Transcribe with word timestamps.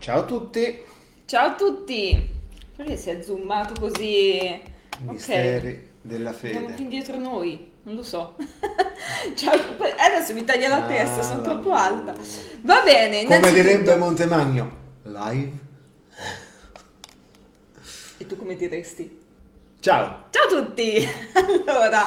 Ciao 0.00 0.20
a 0.20 0.24
tutti, 0.24 0.82
Ciao 1.26 1.48
a 1.48 1.54
tutti! 1.54 2.28
Perché 2.74 2.96
si 2.96 3.10
è 3.10 3.22
zoomato 3.22 3.78
così? 3.78 4.60
misteri 5.00 5.88
della 6.00 6.30
Andiamo 6.30 6.58
più 6.66 6.68
fede. 6.74 6.82
indietro 6.82 7.18
noi, 7.18 7.70
non 7.82 7.94
lo 7.96 8.02
so. 8.02 8.36
Ciao, 9.36 9.54
adesso 9.98 10.32
mi 10.32 10.44
taglia 10.44 10.68
la 10.68 10.86
testa, 10.86 11.22
sono 11.22 11.40
Ah, 11.40 11.44
troppo 11.44 11.72
alta. 11.72 12.14
Va 12.62 12.82
bene, 12.82 13.24
Come 13.24 13.52
direbbe 13.52 13.94
Montemagno, 13.96 14.76
live. 15.02 15.52
E 18.16 18.26
tu 18.26 18.36
come 18.36 18.56
diresti? 18.56 19.19
Ciao. 19.80 20.24
Ciao 20.30 20.44
a 20.44 20.62
tutti! 20.62 21.08
Allora, 21.66 22.04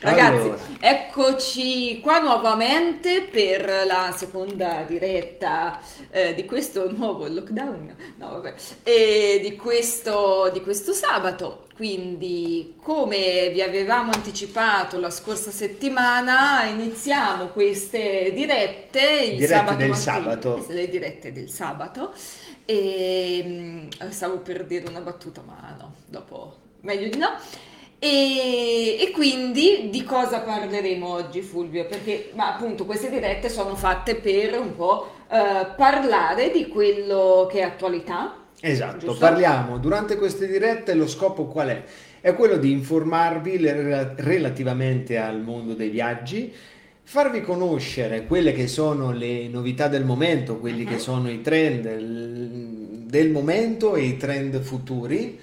ragazzi, 0.00 0.36
Allora. 0.42 0.58
eccoci 0.78 2.00
qua 2.00 2.18
nuovamente 2.20 3.22
per 3.22 3.84
la 3.86 4.14
seconda 4.16 4.84
diretta 4.86 5.80
eh, 6.10 6.34
di 6.34 6.44
questo 6.44 6.90
nuovo 6.92 7.26
lockdown, 7.26 7.96
no 8.18 8.28
vabbè, 8.28 8.54
e 8.84 9.40
di 9.42 9.56
questo, 9.56 10.50
di 10.52 10.60
questo 10.60 10.92
sabato. 10.92 11.66
Quindi, 11.74 12.76
come 12.80 13.50
vi 13.50 13.60
avevamo 13.62 14.12
anticipato 14.12 14.98
la 15.00 15.10
scorsa 15.10 15.50
settimana, 15.50 16.64
iniziamo 16.66 17.48
queste 17.48 18.30
dirette 18.34 19.00
il 19.32 19.36
Dirette 19.38 19.46
sabato 19.46 19.76
del 19.78 19.88
mattina, 19.88 20.12
sabato. 20.12 20.66
le 20.68 20.88
dirette 20.88 21.32
del 21.32 21.50
sabato. 21.50 22.12
E 22.64 23.42
mm, 23.44 23.88
stavo 24.10 24.38
per 24.38 24.64
dire 24.64 24.88
una 24.88 25.00
battuta, 25.00 25.42
ma 25.44 25.74
no, 25.78 25.94
dopo 26.06 26.64
meglio 26.86 27.08
di 27.08 27.18
no. 27.18 27.28
E, 27.98 28.98
e 29.00 29.10
quindi 29.10 29.88
di 29.90 30.02
cosa 30.04 30.40
parleremo 30.40 31.08
oggi, 31.08 31.40
Fulvio? 31.40 31.86
Perché 31.86 32.30
ma 32.34 32.54
appunto 32.54 32.84
queste 32.84 33.10
dirette 33.10 33.48
sono 33.48 33.74
fatte 33.74 34.16
per 34.16 34.58
un 34.60 34.74
po' 34.76 35.10
eh, 35.30 35.66
parlare 35.76 36.50
di 36.50 36.68
quello 36.68 37.48
che 37.50 37.58
è 37.60 37.62
attualità. 37.62 38.44
Esatto, 38.60 39.06
Giusto? 39.06 39.18
parliamo 39.18 39.78
durante 39.78 40.16
queste 40.16 40.46
dirette, 40.46 40.94
lo 40.94 41.06
scopo 41.08 41.46
qual 41.46 41.68
è? 41.68 41.82
È 42.20 42.34
quello 42.34 42.56
di 42.58 42.70
informarvi 42.70 43.58
le- 43.58 44.14
relativamente 44.16 45.16
al 45.18 45.40
mondo 45.40 45.74
dei 45.74 45.88
viaggi, 45.90 46.52
farvi 47.02 47.40
conoscere 47.40 48.26
quelle 48.26 48.52
che 48.52 48.66
sono 48.66 49.10
le 49.12 49.48
novità 49.48 49.88
del 49.88 50.04
momento, 50.04 50.58
quelli 50.58 50.82
Mhm. 50.84 50.88
che 50.88 50.98
sono 50.98 51.30
i 51.30 51.40
trend 51.40 51.82
del, 51.82 53.04
del 53.06 53.30
momento 53.30 53.94
e 53.94 54.02
i 54.02 54.16
trend 54.16 54.60
futuri. 54.60 55.38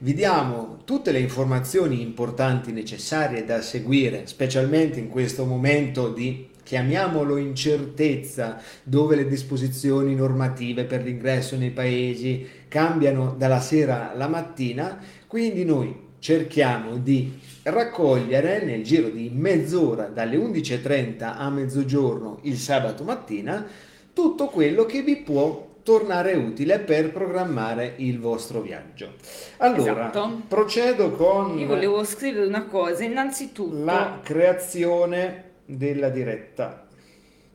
Vi 0.00 0.14
diamo 0.14 0.78
tutte 0.84 1.10
le 1.10 1.18
informazioni 1.18 2.00
importanti 2.02 2.70
necessarie 2.70 3.44
da 3.44 3.60
seguire, 3.60 4.28
specialmente 4.28 5.00
in 5.00 5.08
questo 5.08 5.44
momento 5.44 6.10
di, 6.10 6.50
chiamiamolo, 6.62 7.36
incertezza, 7.36 8.62
dove 8.84 9.16
le 9.16 9.26
disposizioni 9.26 10.14
normative 10.14 10.84
per 10.84 11.02
l'ingresso 11.02 11.56
nei 11.56 11.72
paesi 11.72 12.46
cambiano 12.68 13.34
dalla 13.36 13.58
sera 13.58 14.12
alla 14.12 14.28
mattina. 14.28 15.00
Quindi 15.26 15.64
noi 15.64 15.92
cerchiamo 16.20 16.98
di 16.98 17.36
raccogliere 17.64 18.62
nel 18.62 18.84
giro 18.84 19.08
di 19.08 19.32
mezz'ora, 19.34 20.04
dalle 20.04 20.36
11.30 20.36 21.34
a 21.36 21.50
mezzogiorno 21.50 22.38
il 22.42 22.56
sabato 22.56 23.02
mattina, 23.02 23.66
tutto 24.12 24.46
quello 24.46 24.86
che 24.86 25.02
vi 25.02 25.16
può 25.16 25.67
tornare 25.88 26.34
utile 26.34 26.80
per 26.80 27.10
programmare 27.12 27.94
il 27.96 28.20
vostro 28.20 28.60
viaggio. 28.60 29.14
Allora, 29.56 30.10
Esatto. 30.10 30.42
procedo 30.46 31.12
con 31.12 31.58
Io 31.58 31.66
volevo 31.66 32.04
scrivere 32.04 32.44
una 32.44 32.64
cosa, 32.64 33.04
innanzitutto... 33.04 33.84
la 33.84 34.20
creazione 34.22 35.44
della 35.64 36.10
diretta 36.10 36.86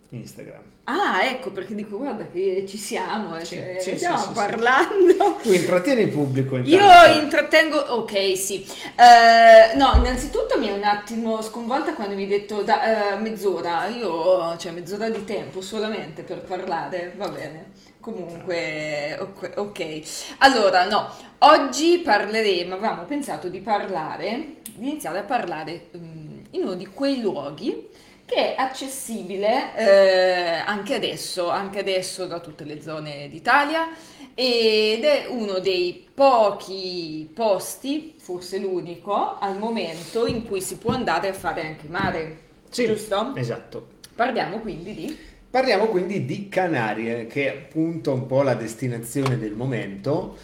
Instagram. 0.09 0.61
Ah, 0.86 1.23
ecco 1.26 1.52
perché 1.52 1.76
dico, 1.76 1.98
guarda 1.98 2.26
che 2.26 2.66
ci 2.67 2.78
siamo, 2.78 3.38
eh, 3.38 3.45
Sì, 3.45 3.56
cioè, 3.56 3.78
sì, 3.80 3.95
stiamo 3.98 4.17
sì, 4.17 4.30
parlando. 4.34 5.38
Tu 5.44 5.52
intrattieni 5.54 6.02
il 6.02 6.09
pubblico 6.09 6.58
Io 6.58 6.64
intanto. 6.64 7.20
intrattengo, 7.20 7.78
ok, 7.78 8.36
sì. 8.36 8.66
Eh, 8.95 9.78
no, 9.78 9.92
innanzitutto 9.95 10.58
mi 10.58 10.67
è 10.67 10.72
un 10.72 10.84
attimo 10.84 11.39
sconvolta 11.44 11.94
quando 11.94 12.15
mi 12.15 12.23
hai 12.23 12.27
detto 12.27 12.64
da, 12.64 13.14
eh, 13.14 13.20
mezz'ora. 13.20 13.88
Io, 13.88 14.58
cioè, 14.58 14.71
mezz'ora 14.71 15.08
di 15.10 15.23
tempo 15.23 15.61
solamente 15.61 16.23
per 16.23 16.42
parlare, 16.42 17.14
va 17.15 17.30
bene. 17.30 17.92
Comunque, 18.03 19.17
ok. 19.55 20.02
Allora, 20.39 20.86
no, 20.89 21.09
oggi 21.37 21.99
parleremo, 21.99 22.73
avevamo 22.75 23.03
pensato 23.03 23.47
di 23.47 23.59
parlare, 23.61 24.55
di 24.75 24.89
iniziare 24.89 25.19
a 25.19 25.23
parlare 25.23 25.87
mm, 25.95 26.39
in 26.49 26.64
uno 26.64 26.73
di 26.73 26.86
quei 26.87 27.21
luoghi 27.21 27.87
che 28.25 28.55
è 28.55 28.59
accessibile 28.59 29.73
eh, 29.77 30.64
anche 30.65 30.95
adesso, 30.95 31.47
anche 31.49 31.80
adesso 31.80 32.25
da 32.25 32.41
tutte 32.41 32.65
le 32.65 32.81
zone 32.81 33.30
d'Italia 33.30 33.87
ed 34.33 35.05
è 35.05 35.27
uno 35.30 35.59
dei 35.59 36.05
pochi 36.14 37.31
posti, 37.33 38.15
forse 38.17 38.58
l'unico, 38.58 39.37
al 39.39 39.58
momento 39.58 40.25
in 40.25 40.45
cui 40.45 40.59
si 40.59 40.75
può 40.77 40.91
andare 40.91 41.30
a 41.30 41.33
fare 41.33 41.61
anche 41.61 41.87
mare, 41.87 42.39
Sì, 42.70 42.85
giusto? 42.85 43.31
Esatto. 43.35 43.87
Parliamo 44.14 44.59
quindi 44.59 44.93
di... 44.93 45.17
Parliamo 45.53 45.86
quindi 45.86 46.25
di 46.25 46.49
Canarie, 46.49 47.27
che 47.27 47.45
è 47.45 47.55
appunto 47.55 48.11
un 48.11 48.25
po' 48.25 48.41
la 48.41 48.55
destinazione 48.55 49.37
del 49.37 49.52
momento. 49.52 50.36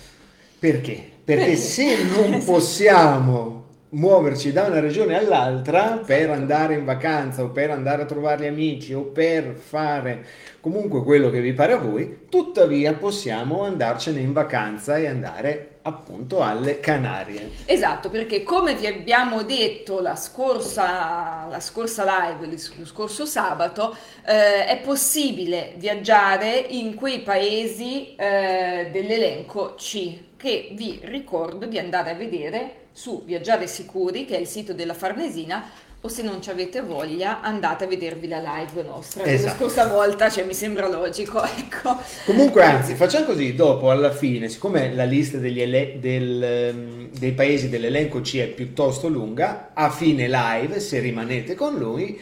Perché? 0.59 1.03
Perché 1.23 1.55
se 1.55 2.03
non 2.03 2.39
possiamo 2.45 3.58
muoverci 3.91 4.51
da 4.51 4.65
una 4.65 4.79
regione 4.79 5.17
all'altra 5.17 6.01
per 6.05 6.21
Esatto. 6.21 6.39
andare 6.39 6.73
in 6.75 6.85
vacanza 6.85 7.43
o 7.43 7.49
per 7.49 7.71
andare 7.71 8.03
a 8.03 8.05
trovare 8.05 8.43
gli 8.43 8.47
amici 8.47 8.93
o 8.93 9.03
per 9.03 9.55
fare 9.55 10.25
comunque 10.61 11.03
quello 11.03 11.29
che 11.29 11.41
vi 11.41 11.53
pare 11.53 11.73
a 11.73 11.77
voi, 11.77 12.25
tuttavia 12.29 12.93
possiamo 12.93 13.63
andarcene 13.63 14.19
in 14.19 14.33
vacanza 14.33 14.97
e 14.97 15.07
andare 15.07 15.77
appunto 15.83 16.43
alle 16.43 16.79
Canarie. 16.79 17.49
Esatto, 17.65 18.09
perché 18.09 18.43
come 18.43 18.75
vi 18.75 18.85
abbiamo 18.85 19.43
detto 19.43 20.01
la 20.01 20.15
scorsa, 20.15 21.47
la 21.49 21.59
scorsa 21.59 22.03
live, 22.03 22.45
lo 22.77 22.85
scorso 22.85 23.25
sabato, 23.25 23.95
eh, 24.25 24.65
è 24.65 24.79
possibile 24.81 25.73
viaggiare 25.77 26.57
in 26.57 26.95
quei 26.95 27.21
paesi 27.21 28.15
eh, 28.15 28.89
dell'elenco 28.91 29.73
C, 29.75 30.27
che 30.37 30.69
vi 30.73 30.99
ricordo 31.03 31.65
di 31.65 31.79
andare 31.79 32.11
a 32.11 32.15
vedere 32.15 32.87
su 32.99 33.23
Viaggiare 33.25 33.65
Sicuri, 33.65 34.25
che 34.25 34.35
è 34.35 34.39
il 34.39 34.45
sito 34.47 34.73
della 34.73 34.93
Farnesina, 34.93 35.63
o 36.01 36.07
se 36.09 36.21
non 36.21 36.41
ci 36.41 36.49
avete 36.49 36.81
voglia 36.81 37.39
andate 37.39 37.85
a 37.85 37.87
vedervi 37.87 38.27
la 38.27 38.39
live 38.39 38.83
nostra. 38.83 39.23
La 39.23 39.31
Esatto. 39.31 39.55
scorsa 39.57 39.87
volta, 39.87 40.29
cioè 40.29 40.43
mi 40.43 40.53
sembra 40.53 40.85
logico, 40.89 41.41
ecco. 41.57 41.95
Comunque, 42.25 42.61
anzi, 42.63 42.95
facciamo 42.95 43.25
così, 43.25 43.55
dopo 43.55 43.89
alla 43.89 44.11
fine, 44.11 44.49
siccome 44.49 44.93
la 44.93 45.05
lista 45.05 45.37
degli 45.37 45.61
ele- 45.61 45.95
del, 46.01 46.43
ehm, 46.43 47.09
dei 47.17 47.31
paesi 47.31 47.69
dell'elenco 47.69 48.19
C 48.19 48.37
è 48.39 48.47
piuttosto 48.47 49.07
lunga, 49.07 49.69
a 49.73 49.89
fine 49.89 50.27
live, 50.27 50.81
se 50.81 50.99
rimanete 50.99 51.55
con 51.55 51.77
lui, 51.77 52.19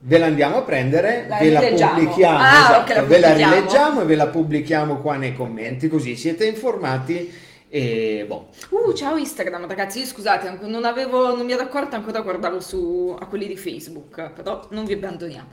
ve 0.00 0.18
la 0.18 0.26
andiamo 0.26 0.56
a 0.58 0.62
prendere, 0.62 1.24
La 1.28 1.38
ve 1.38 1.50
la 1.50 1.60
pubblichiamo, 1.60 2.38
Ah, 2.38 2.58
esatto, 2.58 2.80
ok, 2.92 2.96
la 2.96 3.02
ve 3.04 3.18
la 3.20 3.28
pubblichiamo. 3.28 3.54
rileggiamo 3.54 4.00
e 4.02 4.04
ve 4.04 4.14
la 4.16 4.26
pubblichiamo 4.26 4.96
qua 5.00 5.16
nei 5.16 5.34
commenti, 5.34 5.88
così 5.88 6.14
siete 6.14 6.44
informati 6.44 7.32
e 7.74 8.24
boh. 8.24 8.50
Uh, 8.68 8.92
ciao 8.92 9.16
Instagram, 9.16 9.66
ragazzi. 9.66 10.06
Scusate, 10.06 10.60
non, 10.60 10.84
avevo, 10.84 11.34
non 11.34 11.44
mi 11.44 11.50
ero 11.50 11.62
accorta 11.62 11.96
ancora 11.96 12.20
guardavo 12.20 12.60
su 12.60 13.16
a 13.18 13.26
quelli 13.26 13.48
di 13.48 13.56
Facebook, 13.56 14.30
però 14.30 14.68
non 14.70 14.84
vi 14.84 14.92
abbandoniamo. 14.92 15.48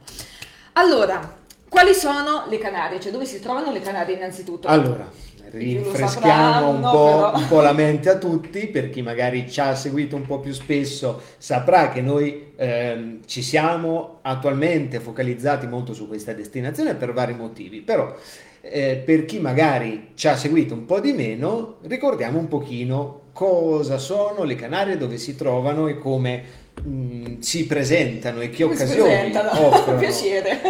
Allora, 0.73 1.39
quali 1.67 1.95
sono 1.95 2.45
le 2.47 2.59
Canarie? 2.59 2.99
Cioè, 2.99 3.11
dove 3.11 3.25
si 3.25 3.39
trovano 3.39 3.71
le 3.71 3.79
Canarie 3.79 4.17
innanzitutto? 4.17 4.67
Allora, 4.67 5.09
rinfreschiamo 5.49 6.69
un 6.69 6.81
po', 6.81 7.31
un 7.33 7.47
po' 7.47 7.61
la 7.61 7.73
mente 7.73 8.09
a 8.11 8.19
tutti, 8.19 8.67
per 8.67 8.91
chi 8.91 9.01
magari 9.01 9.49
ci 9.49 9.59
ha 9.59 9.73
seguito 9.73 10.15
un 10.15 10.27
po' 10.27 10.39
più 10.39 10.53
spesso 10.53 11.23
saprà 11.39 11.89
che 11.89 12.01
noi 12.01 12.53
ehm, 12.55 13.21
ci 13.25 13.41
siamo 13.41 14.19
attualmente 14.21 14.99
focalizzati 14.99 15.65
molto 15.65 15.95
su 15.95 16.07
questa 16.07 16.33
destinazione 16.33 16.93
per 16.93 17.13
vari 17.13 17.33
motivi, 17.33 17.81
però 17.81 18.15
eh, 18.61 19.01
per 19.03 19.25
chi 19.25 19.39
magari 19.39 20.11
ci 20.15 20.27
ha 20.27 20.35
seguito 20.37 20.73
un 20.73 20.85
po' 20.85 20.99
di 20.99 21.13
meno, 21.13 21.77
ricordiamo 21.83 22.39
un 22.39 22.47
pochino 22.47 23.19
cosa 23.33 23.97
sono 23.97 24.43
le 24.43 24.55
Canarie, 24.55 24.97
dove 24.97 25.17
si 25.17 25.35
trovano 25.35 25.87
e 25.87 25.97
come 25.97 26.43
mh, 26.83 27.39
si 27.39 27.65
presentano 27.65 28.41
e 28.41 28.49
che 28.49 28.63
Come 28.63 28.75
si 28.75 28.83
occasioni 28.83 29.35
offrono. 29.35 29.97
Piacere. 29.97 30.61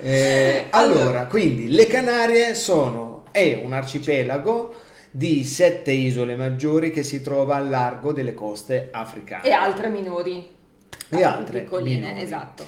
Eh, 0.00 0.66
allora, 0.70 1.26
quindi 1.26 1.68
le 1.70 1.86
Canarie 1.86 2.54
sono, 2.54 3.24
è 3.30 3.60
un 3.62 3.72
arcipelago 3.72 4.74
di 5.10 5.44
sette 5.44 5.92
isole 5.92 6.36
maggiori 6.36 6.90
che 6.90 7.02
si 7.02 7.22
trova 7.22 7.56
al 7.56 7.68
largo 7.68 8.12
delle 8.12 8.34
coste 8.34 8.88
africane. 8.92 9.44
E 9.44 9.52
altre 9.52 9.88
minori. 9.88 10.52
E 11.08 11.22
altre 11.22 11.60
Piccoline, 11.60 12.08
minori. 12.08 12.22
esatto. 12.22 12.66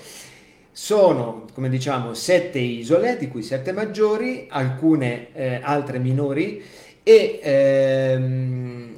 Sono, 0.78 1.46
come 1.54 1.70
diciamo, 1.70 2.12
sette 2.12 2.58
isole, 2.58 3.16
di 3.16 3.28
cui 3.28 3.42
sette 3.42 3.72
maggiori, 3.72 4.46
alcune 4.50 5.32
eh, 5.32 5.58
altre 5.62 5.98
minori 5.98 6.62
e 7.02 7.40
ehm, 7.42 8.94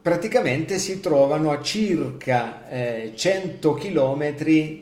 praticamente 0.00 0.78
si 0.78 1.00
trovano 1.00 1.50
a 1.50 1.60
circa 1.60 2.68
eh, 2.70 3.12
100 3.16 3.74
km 3.74 4.34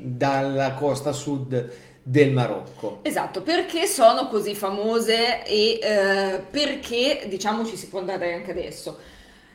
dalla 0.03 0.75
costa 0.75 1.13
sud 1.13 1.73
del 2.03 2.33
Marocco. 2.33 2.99
Esatto, 3.05 3.41
perché 3.41 3.87
sono 3.87 4.29
così 4.29 4.55
famose 4.55 5.47
e 5.47 5.79
eh, 5.83 6.43
perché 6.51 7.25
diciamo 7.27 7.65
ci 7.65 7.79
si 7.79 7.89
può 7.89 8.01
andare 8.01 8.35
anche 8.35 8.51
adesso. 8.51 8.99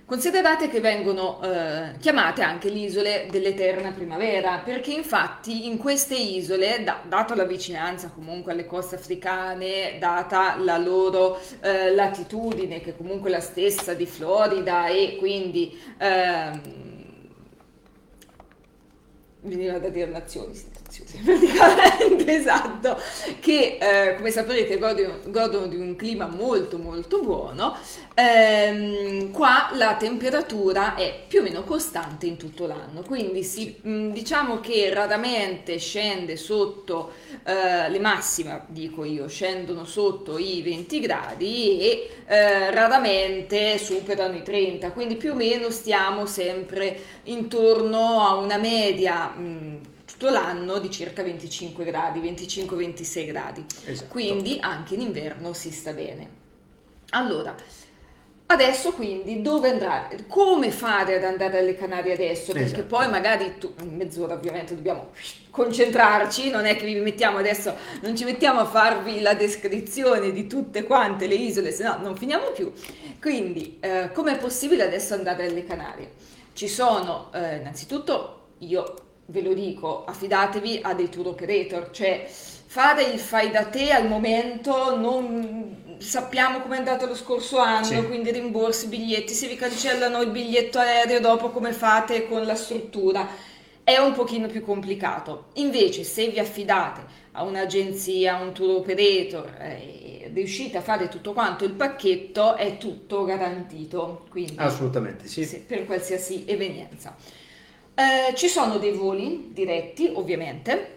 Considerate 0.06 0.68
che 0.68 0.82
vengono 0.82 1.42
eh, 1.42 1.98
chiamate 1.98 2.42
anche 2.42 2.70
le 2.70 2.80
isole 2.80 3.28
dell'eterna 3.32 3.92
primavera, 3.92 4.62
perché 4.64 4.92
infatti 4.92 5.66
in 5.66 5.78
queste 5.78 6.16
isole, 6.16 6.84
da, 6.84 7.02
data 7.08 7.34
la 7.36 7.46
vicinanza 7.46 8.12
comunque 8.14 8.52
alle 8.52 8.66
coste 8.66 8.96
africane, 8.96 9.98
data 10.00 10.58
la 10.58 10.78
loro 10.78 11.40
eh, 11.62 11.96
latitudine, 11.96 12.82
che 12.82 12.98
comunque 12.98 13.30
è 13.30 13.32
la 13.32 13.40
stessa 13.40 13.94
di 13.94 14.06
Florida 14.06 14.88
e 14.88 15.16
quindi... 15.18 15.80
Ehm, 15.98 16.62
veniva 19.44 19.78
da 19.78 19.90
dire 19.90 20.10
nazioni, 20.10 20.54
praticamente 21.24 22.36
esatto, 22.36 23.00
che 23.40 23.78
eh, 23.80 24.16
come 24.16 24.30
saprete 24.30 24.78
godono, 24.78 25.20
godono, 25.26 25.68
di 25.68 25.78
un 25.78 25.96
clima 25.96 26.28
molto 26.28 26.78
molto 26.78 27.22
buono, 27.22 27.76
ehm, 28.14 29.32
qua 29.32 29.70
la 29.74 29.96
temperatura 29.96 30.96
è 30.96 31.24
più 31.28 31.40
o 31.40 31.44
meno 31.44 31.64
costante 31.64 32.28
in 32.28 32.38
tutto 32.38 32.68
l'anno, 32.68 33.02
quindi 33.02 33.44
si, 33.44 33.76
mh, 33.82 34.10
diciamo 34.10 34.60
che 34.60 34.94
raramente 34.94 35.80
scende 35.80 36.38
sotto 36.38 37.14
eh, 37.44 37.90
le 37.90 38.00
massime, 38.00 38.66
dico 38.68 39.04
io, 39.04 39.28
scendono 39.28 39.86
sotto 39.86 40.38
i 40.38 40.62
20 40.62 41.00
gradi 41.00 41.80
e 41.80 42.10
eh, 42.28 42.72
raramente 42.72 43.78
superano 43.78 44.36
i 44.36 44.44
30, 44.44 44.92
quindi 44.92 45.16
più 45.16 45.32
o 45.32 45.36
meno 45.36 45.70
stiamo 45.72 46.26
sempre 46.26 46.98
intorno 47.24 48.22
a 48.22 48.36
una 48.36 48.58
media 48.58 49.28
mh, 49.30 49.80
tutto 50.14 50.30
l'anno 50.30 50.80
di 50.80 50.92
circa 50.92 51.24
25 51.24 51.84
gradi, 51.84 52.20
25-26 52.20 53.26
gradi. 53.26 53.66
Esatto. 53.86 54.10
Quindi 54.10 54.58
anche 54.62 54.94
in 54.94 55.02
inverno 55.02 55.54
si 55.54 55.72
sta 55.72 55.92
bene. 55.92 56.42
Allora, 57.10 57.56
Adesso 58.46 58.92
quindi 58.92 59.42
dove 59.42 59.70
andare? 59.70 60.26
Come 60.28 60.70
fare 60.70 61.16
ad 61.16 61.24
andare 61.24 61.60
alle 61.60 61.76
Canarie 61.76 62.14
adesso? 62.14 62.52
Perché 62.52 62.68
esatto. 62.68 62.84
poi 62.84 63.10
magari 63.10 63.56
tu, 63.58 63.74
mezz'ora 63.90 64.36
ovviamente 64.36 64.76
dobbiamo 64.76 65.12
concentrarci, 65.50 66.52
non 66.52 66.66
è 66.66 66.76
che 66.76 66.86
vi 66.86 67.00
mettiamo 67.00 67.40
adesso, 67.40 67.74
non 68.02 68.16
ci 68.16 68.26
mettiamo 68.26 68.60
a 68.60 68.66
farvi 68.66 69.22
la 69.22 69.34
descrizione 69.34 70.32
di 70.32 70.46
tutte 70.46 70.84
quante 70.84 71.26
le 71.26 71.36
isole, 71.36 71.72
se 71.72 71.84
no 71.84 71.98
non 72.00 72.16
finiamo 72.16 72.52
più. 72.52 72.72
Quindi 73.20 73.78
eh, 73.80 74.12
come 74.14 74.34
è 74.34 74.38
possibile 74.38 74.84
adesso 74.84 75.16
andare 75.16 75.48
alle 75.48 75.66
Canarie? 75.66 76.12
Ci 76.54 76.68
sono 76.68 77.32
eh, 77.34 77.56
innanzitutto 77.56 78.50
io 78.60 78.94
ve 79.26 79.42
lo 79.42 79.54
dico, 79.54 80.04
affidatevi 80.06 80.80
a 80.82 80.94
dei 80.94 81.10
tour 81.10 81.28
operator, 81.28 81.90
cioè 81.92 82.28
fare 82.28 83.04
il 83.04 83.20
fai 83.20 83.52
da 83.52 83.66
te 83.66 83.92
al 83.92 84.08
momento 84.08 84.98
non 84.98 85.96
sappiamo 86.00 86.60
come 86.60 86.76
è 86.76 86.78
andato 86.80 87.06
lo 87.06 87.16
scorso 87.16 87.58
anno, 87.60 87.86
sì. 87.86 88.06
quindi 88.06 88.32
rimborsi, 88.32 88.88
biglietti, 88.88 89.34
se 89.34 89.48
vi 89.48 89.56
cancellano 89.56 90.22
il 90.22 90.32
biglietto 90.32 90.80
aereo 90.80 91.20
dopo 91.20 91.50
come 91.50 91.72
fate 91.72 92.28
con 92.28 92.46
la 92.46 92.56
struttura 92.56 93.52
è 93.84 93.98
un 93.98 94.14
pochino 94.14 94.48
più 94.48 94.64
complicato. 94.64 95.48
Invece 95.54 96.04
se 96.04 96.30
vi 96.30 96.40
affidate 96.40 97.22
a 97.34 97.44
un'agenzia, 97.44 98.38
a 98.38 98.42
un 98.42 98.54
tour 98.54 98.78
operator 98.78 99.56
e 99.60 100.32
riuscite 100.34 100.78
a 100.78 100.82
fare 100.82 101.10
tutto 101.10 101.34
quanto 101.34 101.66
il 101.66 101.74
pacchetto 101.74 102.56
è 102.56 102.78
tutto 102.78 103.26
garantito. 103.26 104.26
Quindi, 104.30 104.56
Assolutamente 104.58 105.28
sì. 105.28 105.44
sì 105.46 105.60
per 105.60 105.86
qualsiasi 105.86 106.46
evenienza. 106.48 107.16
Eh, 107.96 108.34
ci 108.36 108.48
sono 108.48 108.78
dei 108.78 108.92
voli 108.92 109.50
diretti, 109.54 110.12
ovviamente. 110.14 110.92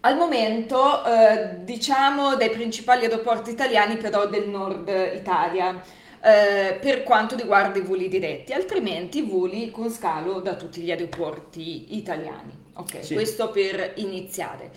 Al 0.00 0.16
momento, 0.16 1.04
eh, 1.04 1.64
diciamo, 1.64 2.36
dai 2.36 2.50
principali 2.50 3.04
aeroporti 3.04 3.50
italiani, 3.50 3.96
però 3.96 4.26
del 4.28 4.48
nord 4.48 4.88
Italia, 5.14 5.82
eh, 6.20 6.78
per 6.80 7.02
quanto 7.02 7.34
riguarda 7.34 7.78
i 7.78 7.82
voli 7.82 8.08
diretti, 8.08 8.52
altrimenti 8.52 9.22
voli 9.22 9.70
con 9.70 9.90
scalo 9.90 10.40
da 10.40 10.54
tutti 10.54 10.80
gli 10.80 10.90
aeroporti 10.90 11.96
italiani. 11.96 12.66
Ok, 12.74 13.04
sì. 13.04 13.14
questo 13.14 13.50
per 13.50 13.94
iniziare. 13.96 14.70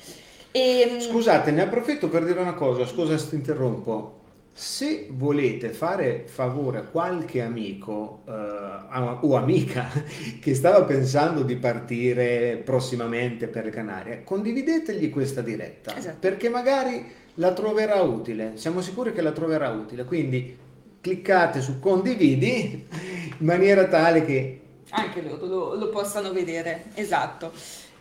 E, 0.51 0.81
ehm, 0.81 0.99
Scusate, 0.99 1.51
ne 1.51 1.61
approfitto 1.61 2.09
per 2.09 2.25
dire 2.25 2.39
una 2.39 2.55
cosa, 2.55 2.85
scusa 2.85 3.15
se 3.17 3.29
ti 3.29 3.35
interrompo. 3.35 4.20
Se 4.53 5.07
volete 5.09 5.69
fare 5.69 6.25
favore 6.27 6.79
a 6.79 6.81
qualche 6.83 7.41
amico 7.41 8.23
eh, 8.27 8.31
o 8.31 9.35
amica 9.35 9.89
che 10.41 10.53
stava 10.55 10.83
pensando 10.83 11.43
di 11.43 11.55
partire 11.55 12.61
prossimamente 12.63 13.47
per 13.47 13.65
le 13.65 13.71
Canarie, 13.71 14.23
condividetegli 14.23 15.09
questa 15.09 15.41
diretta 15.41 15.95
esatto. 15.95 16.17
perché 16.19 16.49
magari 16.49 17.05
la 17.35 17.53
troverà 17.53 18.01
utile. 18.01 18.51
Siamo 18.55 18.81
sicuri 18.81 19.13
che 19.13 19.21
la 19.21 19.31
troverà 19.31 19.69
utile. 19.69 20.03
Quindi 20.03 20.57
cliccate 20.99 21.61
su 21.61 21.79
condividi 21.79 22.85
in 23.39 23.45
maniera 23.45 23.87
tale 23.87 24.25
che 24.25 24.59
anche 24.89 25.21
loro 25.21 25.45
lo, 25.45 25.75
lo 25.75 25.89
possano 25.89 26.33
vedere. 26.33 26.85
Esatto 26.95 27.51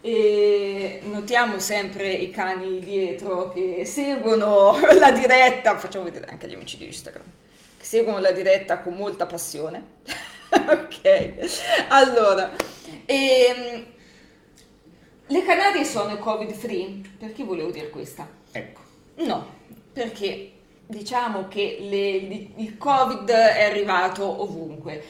e 0.01 1.01
notiamo 1.05 1.59
sempre 1.59 2.11
i 2.11 2.31
cani 2.31 2.79
dietro 2.81 3.51
che 3.51 3.85
seguono 3.85 4.79
la 4.99 5.13
diretta, 5.13 5.79
facciamo 5.79 6.05
vedere 6.05 6.27
anche 6.27 6.49
gli 6.49 6.55
amici 6.55 6.79
di 6.79 6.87
Instagram, 6.87 7.25
che 7.79 7.85
seguono 7.85 8.19
la 8.19 8.33
diretta 8.33 8.81
con 8.81 8.95
molta 8.95 9.27
passione. 9.27 9.99
ok, 10.51 11.87
allora, 11.89 12.51
ehm, 13.05 13.87
le 15.27 15.45
Canarie 15.45 15.85
sono 15.85 16.19
covid 16.19 16.53
free? 16.53 17.03
Perché 17.19 17.45
volevo 17.45 17.71
dire 17.71 17.91
questa? 17.91 18.29
Ecco. 18.51 18.81
No, 19.17 19.47
perché 19.93 20.53
diciamo 20.87 21.47
che 21.49 21.77
le, 21.81 22.49
il 22.57 22.77
covid 22.77 23.29
è 23.29 23.65
arrivato 23.65 24.43
ovunque. 24.43 25.05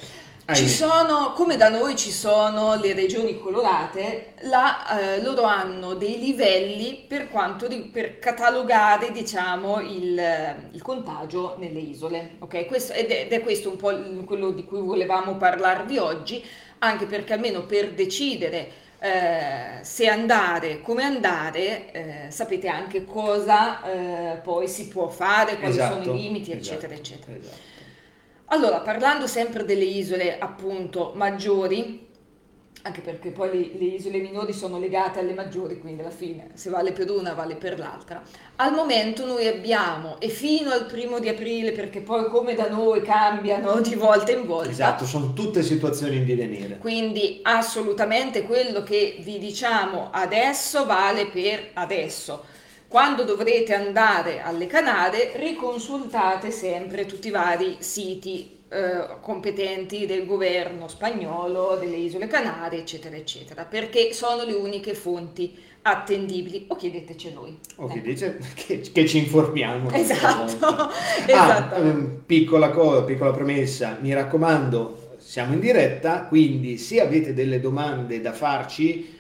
Ci 0.54 0.68
sono, 0.68 1.32
come 1.32 1.56
da 1.56 1.68
noi 1.68 1.96
ci 1.96 2.10
sono 2.10 2.74
le 2.76 2.94
regioni 2.94 3.38
colorate, 3.38 4.34
là, 4.42 5.16
eh, 5.16 5.22
loro 5.22 5.42
hanno 5.42 5.94
dei 5.94 6.18
livelli 6.18 7.04
per, 7.06 7.28
quanto 7.28 7.68
di, 7.68 7.78
per 7.92 8.18
catalogare 8.18 9.12
diciamo, 9.12 9.80
il, 9.80 10.56
il, 10.72 10.82
contagio 10.82 11.56
nelle 11.58 11.80
isole. 11.80 12.36
Okay? 12.38 12.66
Questo, 12.66 12.92
ed, 12.92 13.10
è, 13.10 13.22
ed, 13.22 13.32
è, 13.32 13.40
questo 13.40 13.70
un 13.70 13.76
po' 13.76 14.24
quello 14.24 14.50
di 14.50 14.64
cui 14.64 14.80
volevamo 14.80 15.36
parlarvi 15.36 15.98
oggi, 15.98 16.44
anche 16.78 17.06
perché 17.06 17.34
almeno 17.34 17.62
per 17.62 17.92
decidere 17.92 18.88
eh, 19.00 19.82
se 19.82 20.08
andare, 20.08 20.80
come 20.82 21.04
andare, 21.04 21.90
eh, 21.92 22.30
sapete 22.30 22.68
anche 22.68 23.04
cosa 23.04 23.82
eh, 23.82 24.36
poi 24.38 24.68
si 24.68 24.88
può 24.88 25.08
fare, 25.08 25.58
quali 25.58 25.72
esatto, 25.72 26.02
sono 26.02 26.14
i 26.14 26.20
limiti, 26.20 26.52
eccetera, 26.52 26.92
esatto, 26.92 27.14
eccetera. 27.14 27.38
Esatto. 27.38 27.69
Allora, 28.52 28.80
parlando 28.80 29.28
sempre 29.28 29.64
delle 29.64 29.84
isole 29.84 30.36
appunto 30.36 31.12
maggiori, 31.14 32.08
anche 32.82 33.00
perché 33.00 33.30
poi 33.30 33.48
le, 33.52 33.78
le, 33.78 33.94
isole 33.94 34.18
minori 34.18 34.52
sono 34.52 34.80
legate 34.80 35.20
alle 35.20 35.34
maggiori, 35.34 35.78
quindi 35.78 36.00
alla 36.00 36.10
fine 36.10 36.48
se 36.54 36.68
vale 36.68 36.90
per 36.90 37.08
una 37.12 37.32
vale 37.32 37.54
per 37.54 37.78
l'altra. 37.78 38.20
Al 38.56 38.72
momento 38.72 39.24
noi 39.24 39.46
abbiamo, 39.46 40.18
e 40.18 40.28
fino 40.28 40.70
al 40.72 40.86
primo 40.86 41.20
di 41.20 41.28
aprile, 41.28 41.70
perché 41.70 42.00
poi 42.00 42.28
come 42.28 42.56
da 42.56 42.68
noi 42.68 43.02
cambiano 43.02 43.80
di 43.80 43.94
volta 43.94 44.32
in 44.32 44.44
volta. 44.46 44.70
Esatto, 44.70 45.04
sono 45.04 45.32
tutte 45.32 45.62
situazioni 45.62 46.16
in 46.16 46.24
divenire. 46.24 46.78
Quindi 46.78 47.38
assolutamente 47.42 48.42
quello 48.42 48.82
che 48.82 49.18
vi 49.20 49.38
diciamo 49.38 50.08
adesso 50.10 50.86
vale 50.86 51.26
per 51.26 51.70
adesso 51.74 52.58
quando 52.90 53.22
dovrete 53.22 53.72
andare 53.72 54.40
alle 54.40 54.66
Canarie, 54.66 55.30
riconsultate 55.36 56.50
sempre 56.50 57.06
tutti 57.06 57.28
i 57.28 57.30
vari 57.30 57.76
siti 57.78 58.58
eh, 58.68 59.06
competenti 59.20 60.06
del 60.06 60.26
governo 60.26 60.88
spagnolo, 60.88 61.76
delle 61.76 61.94
isole 61.94 62.26
Canarie, 62.26 62.80
eccetera, 62.80 63.14
eccetera, 63.14 63.64
perché 63.64 64.12
sono 64.12 64.42
le 64.42 64.54
uniche 64.54 64.94
fonti 64.94 65.56
attendibili 65.82 66.64
o 66.66 66.74
chiedeteci 66.74 67.32
noi. 67.32 67.56
O 67.76 67.84
ecco. 67.84 67.92
chiedete 67.92 68.38
che, 68.56 68.80
che, 68.80 69.06
ci 69.06 69.18
informiamo. 69.18 69.88
Esatto. 69.92 70.66
ah, 71.32 71.70
um, 71.76 72.22
piccola 72.26 72.70
cosa, 72.70 73.04
piccola 73.04 73.30
premessa, 73.30 73.98
mi 74.00 74.12
raccomando, 74.12 75.14
siamo 75.18 75.52
in 75.52 75.60
diretta, 75.60 76.24
quindi 76.24 76.76
se 76.76 77.00
avete 77.00 77.34
delle 77.34 77.60
domande 77.60 78.20
da 78.20 78.32
farci, 78.32 79.18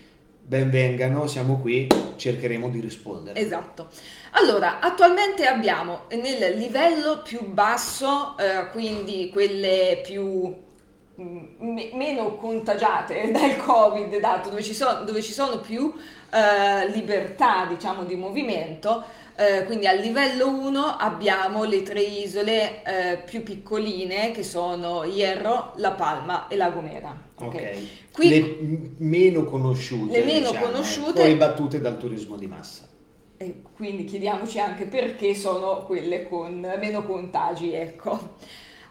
benvengano, 0.50 1.28
siamo 1.28 1.60
qui, 1.60 1.86
cercheremo 2.16 2.68
di 2.70 2.80
rispondere. 2.80 3.38
Esatto. 3.38 3.86
Allora, 4.32 4.80
attualmente 4.80 5.46
abbiamo 5.46 6.06
nel 6.10 6.58
livello 6.58 7.22
più 7.22 7.46
basso, 7.46 8.36
eh, 8.36 8.68
quindi 8.72 9.30
quelle 9.32 10.00
più 10.04 10.52
mm, 11.20 11.94
meno 11.94 12.34
contagiate 12.34 13.30
dal 13.30 13.58
Covid, 13.58 14.18
dato 14.18 14.48
dove 14.48 14.64
ci 14.64 14.74
sono, 14.74 15.04
dove 15.04 15.22
ci 15.22 15.32
sono 15.32 15.60
più 15.60 15.94
eh, 16.32 16.88
libertà, 16.88 17.66
diciamo, 17.66 18.02
di 18.02 18.16
movimento, 18.16 19.04
eh, 19.40 19.64
quindi 19.64 19.86
a 19.86 19.92
livello 19.92 20.48
1 20.48 20.84
abbiamo 20.98 21.64
le 21.64 21.82
tre 21.82 22.02
isole 22.02 22.82
eh, 22.84 23.16
più 23.24 23.42
piccoline 23.42 24.32
che 24.32 24.42
sono 24.42 25.04
Hierro, 25.04 25.72
La 25.76 25.92
Palma 25.92 26.46
e 26.48 26.56
La 26.56 26.68
Gomera. 26.68 27.28
Ok. 27.36 27.46
okay. 27.46 27.88
Qui, 28.12 28.28
le 28.28 28.90
meno 28.98 29.44
conosciute. 29.44 30.18
Le 30.18 30.24
meno 30.26 30.50
diciamo, 30.50 30.66
conosciute. 30.66 31.22
Poi 31.22 31.34
battute 31.36 31.80
dal 31.80 31.96
turismo 31.96 32.36
di 32.36 32.46
massa. 32.46 32.86
e 33.38 33.62
quindi 33.74 34.04
chiediamoci 34.04 34.60
anche 34.60 34.84
perché 34.84 35.34
sono 35.34 35.84
quelle 35.84 36.28
con 36.28 36.60
meno 36.78 37.02
contagi, 37.02 37.72
ecco. 37.72 38.36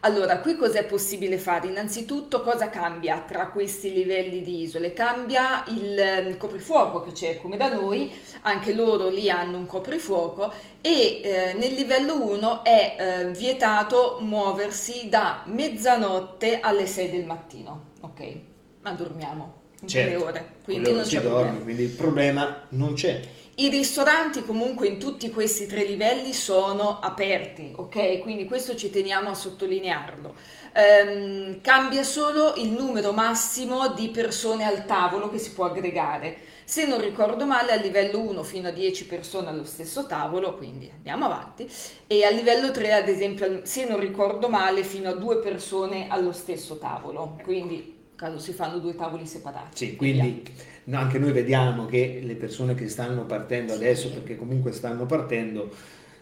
Allora, 0.01 0.39
qui 0.39 0.56
cos'è 0.56 0.86
possibile 0.86 1.38
fare? 1.38 1.68
Innanzitutto 1.68 2.41
cosa 2.41 2.70
cambia 2.70 3.20
tra 3.27 3.48
questi 3.48 3.91
livelli 3.91 4.41
di 4.41 4.62
isole? 4.62 4.94
Cambia 4.94 5.65
il, 5.68 6.29
il 6.29 6.38
coprifuoco 6.38 7.01
che 7.01 7.12
c'è 7.12 7.41
come 7.41 7.58
da 7.58 7.74
noi, 7.74 8.10
anche 8.41 8.74
loro 8.74 9.10
lì 9.10 9.29
hanno 9.29 9.58
un 9.58 9.65
coprifuoco 9.65 10.53
e 10.79 11.22
eh, 11.22 11.53
nel 11.53 11.74
livello 11.74 12.24
1 12.32 12.63
è 12.63 12.96
eh, 12.98 13.32
vietato 13.32 14.20
muoversi 14.22 15.10
da 15.10 15.44
mezzanotte 15.48 16.62
alle 16.62 16.86
6 16.86 17.10
del 17.12 17.25
mattino, 17.25 17.88
ok? 18.00 18.34
Ma 18.82 18.91
dormiamo 18.91 19.58
certo, 19.86 20.25
ore, 20.25 20.51
quindi 20.63 20.94
non 20.94 21.03
c'è 21.03 21.22
dorme, 21.22 21.39
problema. 21.39 21.63
Quindi 21.63 21.84
il 21.84 21.89
problema 21.89 22.62
non 22.70 22.94
c'è. 22.94 23.20
I 23.60 23.68
ristoranti 23.68 24.46
comunque 24.46 24.88
in 24.88 25.00
tutti 25.00 25.30
questi 25.30 25.66
tre 25.68 25.84
livelli 25.84 26.32
sono 26.32 27.00
aperti, 27.01 27.74
ok? 27.75 28.20
Quindi 28.20 28.46
questo 28.46 28.74
ci 28.74 28.89
teniamo 28.89 29.32
a 29.32 29.34
sottolinearlo. 29.34 30.34
Ehm, 30.72 31.60
cambia 31.60 32.04
solo 32.04 32.54
il 32.56 32.70
numero 32.70 33.12
massimo 33.12 33.89
di 33.89 34.08
persone 34.12 34.63
al 34.63 34.86
tavolo 34.86 35.30
che 35.30 35.39
si 35.39 35.51
può 35.51 35.66
aggregare. 35.66 36.38
Se 36.63 36.86
non 36.86 37.01
ricordo 37.01 37.46
male, 37.46 37.74
a 37.74 37.75
livello 37.75 38.22
1 38.22 38.44
fino 38.44 38.70
a 38.70 38.72
10 38.72 39.08
persone 39.08 39.50
allo 39.50 39.66
stesso 39.66 40.06
tavolo, 40.06 40.56
quindi 40.56 40.89
andiamo 40.96 41.25
avanti, 41.25 41.70
e 42.08 42.24
a 42.24 42.30
livello 42.30 42.72
3, 42.72 42.94
ad 42.94 43.10
esempio, 43.10 43.66
se 43.66 43.86
non 43.86 44.00
ricordo 44.00 44.48
male, 44.48 44.86
fino 44.86 45.10
a 45.10 45.16
2 45.16 45.39
persone 45.39 46.08
allo 46.08 46.32
stesso 46.32 46.78
tavolo. 46.78 47.38
Quindi 47.44 47.99
caso 48.20 48.38
si 48.38 48.52
fanno 48.52 48.80
due 48.80 48.96
tavoli 48.96 49.26
separati. 49.26 49.78
Sì, 49.78 49.96
quindi 49.96 50.44
no, 50.86 50.98
anche 50.98 51.18
noi 51.20 51.32
vediamo 51.32 51.86
che 51.86 52.20
le 52.22 52.36
persone 52.36 52.76
che 52.76 52.90
stanno 52.90 53.26
partendo 53.26 53.72
sì, 53.72 53.78
adesso, 53.78 54.10
perché 54.10 54.36
comunque 54.36 54.74
stanno 54.74 55.06
partendo, 55.06 55.70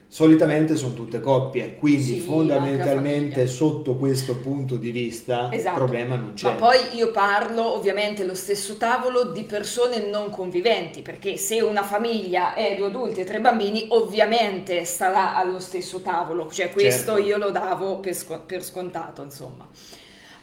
solitamente 0.08 0.76
sono 0.76 0.94
tutte 0.94 1.20
coppie, 1.20 1.76
quindi 1.76 2.04
sì, 2.04 2.20
fondamentalmente 2.20 3.48
sotto 3.48 3.96
questo 3.96 4.36
punto 4.38 4.76
di 4.76 4.92
vista 4.92 5.50
esatto. 5.52 5.70
il 5.70 5.86
problema 5.86 6.16
non 6.18 6.34
c'è. 6.36 6.52
Ma 6.52 6.54
poi 6.54 6.78
io 6.94 7.10
parlo 7.10 7.76
ovviamente 7.76 8.22
allo 8.22 8.36
stesso 8.36 8.78
tavolo 8.78 9.32
di 9.32 9.42
persone 9.42 10.08
non 10.08 10.30
conviventi, 10.30 11.02
perché 11.02 11.36
se 11.38 11.62
una 11.62 11.84
famiglia 11.84 12.54
è 12.54 12.76
due 12.78 12.88
adulti 12.88 13.22
e 13.22 13.24
tre 13.24 13.40
bambini, 13.40 13.88
ovviamente 13.90 14.86
starà 14.86 15.36
allo 15.36 15.60
stesso 15.60 16.02
tavolo, 16.02 16.48
cioè 16.52 16.70
questo 16.70 17.16
certo. 17.16 17.28
io 17.28 17.38
lo 17.38 17.50
davo 17.50 18.00
per, 18.00 18.16
per 18.46 18.64
scontato, 18.64 19.24
insomma. 19.24 19.68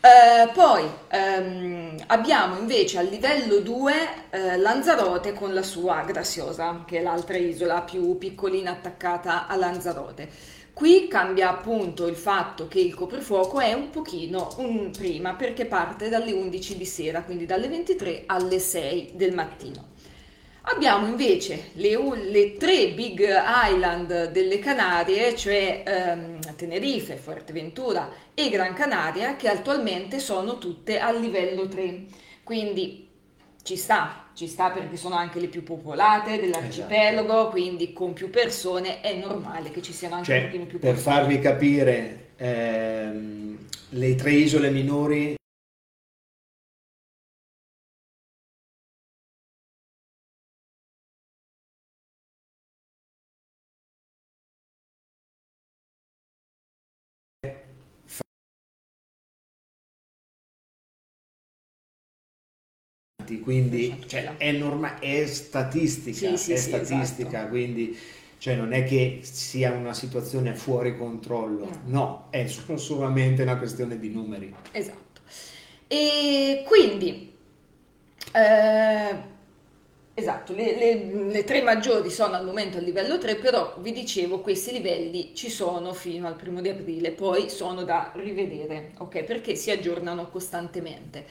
Eh, 0.04 0.50
poi 0.52 0.84
ehm, 1.08 1.96
abbiamo 2.08 2.58
invece 2.58 2.98
al 2.98 3.06
livello 3.06 3.60
2 3.60 3.92
eh, 4.28 4.58
Lanzarote 4.58 5.32
con 5.32 5.54
la 5.54 5.62
sua 5.62 6.02
Grassiosa, 6.02 6.84
che 6.86 6.98
è 6.98 7.02
l'altra 7.02 7.38
isola 7.38 7.80
più 7.80 8.18
piccolina 8.18 8.72
attaccata 8.72 9.46
a 9.46 9.56
Lanzarote. 9.56 10.28
Qui 10.74 11.08
cambia 11.08 11.48
appunto 11.48 12.06
il 12.06 12.16
fatto 12.16 12.68
che 12.68 12.80
il 12.80 12.92
coprifuoco 12.92 13.60
è 13.60 13.72
un 13.72 13.88
pochino 13.88 14.52
un 14.58 14.90
prima 14.90 15.36
perché 15.36 15.64
parte 15.64 16.10
dalle 16.10 16.32
11 16.32 16.76
di 16.76 16.84
sera, 16.84 17.22
quindi 17.22 17.46
dalle 17.46 17.68
23 17.68 18.24
alle 18.26 18.58
6 18.58 19.12
del 19.14 19.32
mattino. 19.32 19.92
Abbiamo 20.66 21.06
invece 21.06 21.70
le, 21.74 21.98
le, 22.30 22.56
tre 22.56 22.92
big 22.92 23.20
island 23.20 24.30
delle 24.30 24.58
Canarie, 24.58 25.36
cioè 25.36 25.82
ehm, 25.86 26.38
Tenerife, 26.56 27.16
Fuerteventura 27.16 28.08
e 28.32 28.48
Gran 28.48 28.72
Canaria, 28.72 29.36
che 29.36 29.48
attualmente 29.48 30.18
sono 30.18 30.56
tutte 30.56 30.98
al 30.98 31.20
livello 31.20 31.68
3. 31.68 32.04
Quindi 32.42 33.06
ci 33.62 33.76
sta, 33.76 34.30
ci 34.34 34.46
sta 34.46 34.70
perché 34.70 34.96
sono 34.96 35.16
anche 35.16 35.38
le 35.38 35.48
più 35.48 35.62
popolate 35.62 36.40
dell'arcipelago, 36.40 37.32
esatto. 37.32 37.50
quindi 37.50 37.92
con 37.92 38.14
più 38.14 38.30
persone 38.30 39.02
è 39.02 39.14
normale 39.14 39.70
che 39.70 39.82
ci 39.82 39.92
siano 39.92 40.14
anche 40.14 40.26
cioè, 40.26 40.38
un 40.38 40.44
pochino 40.44 40.64
più 40.64 40.78
persone. 40.78 41.02
Per 41.02 41.12
farvi 41.12 41.38
capire, 41.40 42.28
ehm, 42.36 43.58
le 43.90 44.14
tre 44.14 44.32
isole 44.32 44.70
minori 44.70 45.34
quindi 63.40 64.04
cioè, 64.06 64.36
è, 64.36 64.52
norma- 64.52 64.98
è 64.98 65.26
statistica, 65.26 66.36
sì, 66.36 66.52
è 66.52 66.56
sì, 66.56 66.56
statistica 66.56 67.38
esatto. 67.38 67.48
quindi 67.48 67.98
cioè 68.44 68.56
non 68.56 68.74
è 68.74 68.84
che 68.84 69.20
sia 69.22 69.72
una 69.72 69.94
situazione 69.94 70.54
fuori 70.54 70.98
controllo, 70.98 71.64
no, 71.64 71.80
no 71.86 72.26
è 72.28 72.46
solamente 72.46 73.40
una 73.40 73.56
questione 73.56 73.98
di 73.98 74.10
numeri. 74.10 74.54
Esatto. 74.70 75.22
E 75.86 76.62
quindi, 76.66 77.32
eh, 78.32 79.16
esatto, 80.12 80.52
le, 80.52 80.76
le, 80.76 81.24
le, 81.30 81.44
tre 81.44 81.62
maggiori 81.62 82.10
sono 82.10 82.34
al 82.34 82.44
momento 82.44 82.76
a 82.76 82.80
livello 82.82 83.16
3, 83.16 83.36
però 83.36 83.76
vi 83.78 83.92
dicevo 83.92 84.40
questi 84.40 84.72
livelli 84.72 85.34
ci 85.34 85.48
sono 85.48 85.94
fino 85.94 86.26
al 86.26 86.36
primo 86.36 86.60
di 86.60 86.68
aprile, 86.68 87.12
poi 87.12 87.48
sono 87.48 87.82
da 87.82 88.12
rivedere, 88.14 88.92
ok? 88.98 89.24
Perché 89.24 89.54
si 89.54 89.70
aggiornano 89.70 90.28
costantemente. 90.28 91.24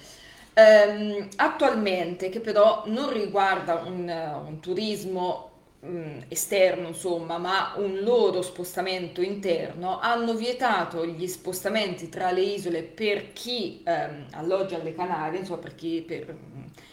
Um, 0.55 1.29
attualmente, 1.37 2.29
che 2.29 2.39
però 2.39 2.83
non 2.85 3.11
riguarda 3.11 3.81
un, 3.85 4.07
un 4.45 4.59
turismo 4.59 5.49
um, 5.79 6.23
esterno, 6.27 6.89
insomma, 6.89 7.39
ma 7.39 7.73
un 7.77 8.01
loro 8.01 8.43
spostamento 8.43 9.21
interno, 9.21 9.99
hanno 9.99 10.35
vietato 10.35 11.07
gli 11.07 11.27
spostamenti 11.27 12.07
tra 12.07 12.29
le 12.29 12.41
isole 12.41 12.83
per 12.83 13.33
chi 13.33 13.83
um, 13.87 14.27
alloggia 14.33 14.75
alle 14.75 14.93
Canarie, 14.93 15.39
insomma, 15.39 15.57
per 15.59 15.73
chi 15.73 16.03
per 16.05 16.35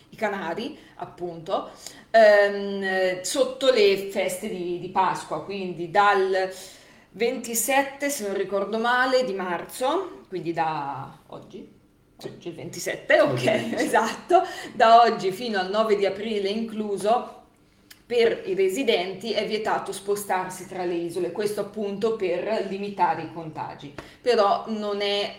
i 0.09 0.17
Canari, 0.17 0.79
appunto, 0.97 1.71
sotto 3.23 3.71
le 3.71 4.09
feste 4.11 4.49
di, 4.49 4.79
di 4.81 4.89
Pasqua, 4.89 5.45
quindi 5.45 5.91
dal 5.91 6.51
27, 7.11 8.09
se 8.09 8.27
non 8.27 8.37
ricordo 8.37 8.79
male, 8.79 9.25
di 9.25 9.35
marzo, 9.35 10.23
quindi 10.29 10.53
da 10.53 11.19
oggi 11.29 11.79
oggi 12.29 12.49
il 12.49 12.55
27, 12.55 13.21
ok, 13.21 13.47
esatto, 13.81 14.43
da 14.75 15.03
oggi 15.03 15.33
fino 15.33 15.59
al 15.59 15.71
9 15.71 15.97
di 15.97 16.07
aprile 16.07 16.49
incluso 16.49 17.40
per 18.11 18.43
i 18.47 18.57
residenti 18.57 19.31
è 19.31 19.47
vietato 19.47 19.93
spostarsi 19.93 20.67
tra 20.67 20.85
le 20.85 20.95
isole, 20.95 21.31
questo 21.31 21.61
appunto 21.61 22.17
per 22.17 22.67
limitare 22.69 23.23
i 23.23 23.33
contagi, 23.33 23.95
però 24.21 24.65
non 24.67 25.01
è, 25.01 25.35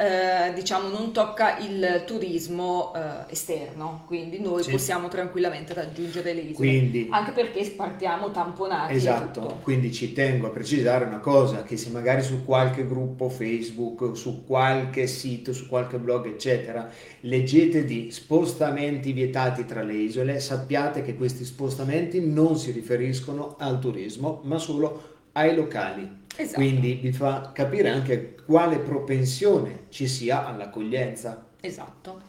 eh, 0.48 0.54
diciamo, 0.54 0.88
non 0.88 1.12
tocca 1.12 1.58
il 1.58 2.04
turismo 2.06 2.94
eh, 2.96 3.30
esterno, 3.30 4.06
quindi 4.08 4.40
noi 4.40 4.64
sì. 4.64 4.72
possiamo 4.72 5.10
tranquillamente 5.10 5.74
raggiungere 5.74 6.34
le 6.34 6.40
isole, 6.40 6.56
quindi, 6.56 7.08
anche 7.12 7.32
perché 7.32 7.70
partiamo 7.72 8.32
tamponati. 8.32 8.94
Esatto, 8.94 9.60
quindi 9.64 9.92
ci 9.92 10.14
tengo 10.14 10.48
a 10.48 10.52
precisare 10.52 11.04
una 11.04 11.20
cosa, 11.20 11.64
che 11.64 11.76
se 11.76 11.90
magari 11.90 12.22
su 12.22 12.46
qualche 12.46 12.88
gruppo 12.88 13.28
Facebook, 13.28 14.16
su 14.16 14.46
qualche 14.46 15.08
sito, 15.08 15.52
su 15.52 15.68
qualche 15.68 15.98
blog, 15.98 16.26
eccetera, 16.28 16.90
leggete 17.22 17.86
di 17.86 18.12
spostamenti 18.12 19.12
vietati 19.12 19.66
tra 19.66 19.82
le 19.82 19.94
isole, 19.94 20.40
sappiate 20.40 21.02
che 21.02 21.16
questi 21.16 21.46
spostamenti 21.46 22.20
non 22.26 22.58
si 22.58 22.72
riferiscono 22.72 23.56
al 23.60 23.80
turismo, 23.80 24.42
ma 24.44 24.58
solo 24.58 25.10
ai 25.34 25.56
locali. 25.56 26.20
Esatto. 26.36 26.56
Quindi 26.56 26.94
vi 26.96 27.12
fa 27.12 27.52
capire 27.54 27.90
anche 27.90 28.36
quale 28.46 28.80
propensione 28.80 29.86
ci 29.90 30.08
sia 30.08 30.46
all'accoglienza. 30.46 31.48
Esatto. 31.60 32.22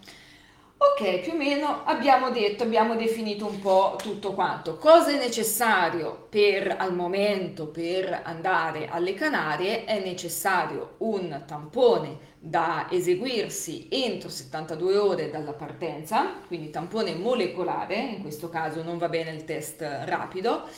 Ok, 0.77 1.21
più 1.21 1.35
o 1.35 1.37
meno 1.37 1.85
abbiamo 1.85 2.31
detto, 2.31 2.65
abbiamo 2.65 2.97
definito 2.97 3.47
un 3.47 3.61
po' 3.61 3.97
tutto 4.03 4.33
quanto. 4.33 4.77
Cosa 4.79 5.13
è 5.13 5.17
necessario 5.17 6.27
per 6.29 6.75
al 6.77 6.93
momento 6.93 7.69
per 7.69 8.23
andare 8.25 8.89
alle 8.89 9.15
Canarie? 9.15 9.85
È 9.85 10.03
necessario 10.05 10.95
un 10.99 11.45
tampone 11.47 12.31
da 12.45 12.89
eseguirsi 12.91 13.87
entro 13.89 14.29
72 14.29 14.97
ore 14.97 15.31
dalla 15.31 15.53
partenza, 15.53 16.41
quindi 16.49 16.71
tampone 16.71 17.15
molecolare, 17.15 17.95
in 17.95 18.21
questo 18.21 18.49
caso 18.49 18.83
non 18.83 18.99
va 18.99 19.09
bene 19.09 19.31
il 19.31 19.45
test 19.45 19.81
rapido. 19.81 20.69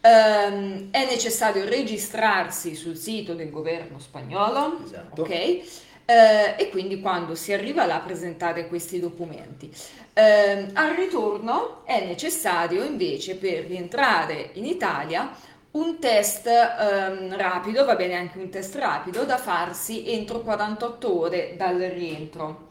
Um, 0.00 0.90
è 0.90 1.04
necessario 1.04 1.64
registrarsi 1.64 2.74
sul 2.74 2.96
sito 2.96 3.34
del 3.34 3.50
governo 3.50 4.00
spagnolo, 4.00 4.80
esatto. 4.84 5.22
ok? 5.22 5.30
Uh, 5.30 6.60
e 6.60 6.68
quindi 6.72 7.00
quando 7.00 7.36
si 7.36 7.52
arriva 7.52 7.86
là 7.86 7.94
a 7.94 8.00
presentare 8.00 8.66
questi 8.66 8.98
documenti. 8.98 9.72
Uh, 10.14 10.70
al 10.72 10.96
ritorno 10.96 11.84
è 11.86 12.04
necessario 12.04 12.82
invece 12.82 13.36
per 13.36 13.66
rientrare 13.66 14.50
in 14.54 14.64
Italia 14.64 15.32
un 15.72 15.98
test 15.98 16.46
um, 16.46 17.34
rapido, 17.36 17.84
va 17.84 17.94
bene 17.94 18.14
anche 18.14 18.38
un 18.38 18.50
test 18.50 18.74
rapido, 18.76 19.24
da 19.24 19.38
farsi 19.38 20.06
entro 20.12 20.40
48 20.40 21.18
ore 21.18 21.54
dal 21.56 21.78
rientro. 21.78 22.70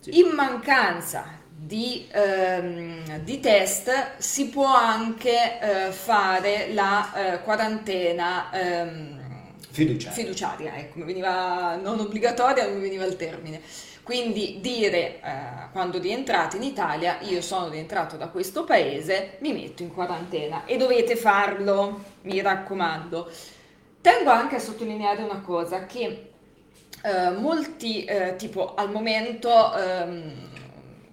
Sì. 0.00 0.20
In 0.20 0.28
mancanza 0.34 1.38
di, 1.62 2.06
ehm, 2.10 3.18
di, 3.18 3.38
test 3.38 4.16
si 4.16 4.48
può 4.48 4.74
anche 4.74 5.60
eh, 5.60 5.92
fare 5.92 6.72
la 6.72 7.12
eh, 7.12 7.42
quarantena 7.42 8.50
ehm, 8.50 9.20
fiduciaria. 9.70 10.16
fiduciaria 10.16 10.76
ecco, 10.76 10.98
mi 10.98 11.04
veniva 11.04 11.76
non 11.76 12.00
obbligatoria, 12.00 12.66
mi 12.68 12.80
veniva 12.80 13.04
il 13.04 13.16
termine. 13.16 13.60
Quindi 14.02 14.58
dire 14.60 15.20
eh, 15.20 15.20
quando 15.72 15.98
rientrate 15.98 16.56
in 16.56 16.62
Italia, 16.62 17.18
io 17.20 17.42
sono 17.42 17.68
rientrato 17.68 18.16
da 18.16 18.28
questo 18.28 18.64
paese, 18.64 19.36
mi 19.40 19.52
metto 19.52 19.82
in 19.82 19.92
quarantena 19.92 20.64
e 20.64 20.76
dovete 20.76 21.16
farlo, 21.16 22.02
mi 22.22 22.40
raccomando. 22.40 23.30
Tengo 24.00 24.30
anche 24.30 24.56
a 24.56 24.60
sottolineare 24.60 25.22
una 25.22 25.40
cosa 25.40 25.84
che 25.86 26.30
eh, 27.02 27.30
molti, 27.30 28.04
eh, 28.04 28.36
tipo 28.36 28.74
al 28.74 28.90
momento, 28.90 29.74
ehm, 29.76 30.48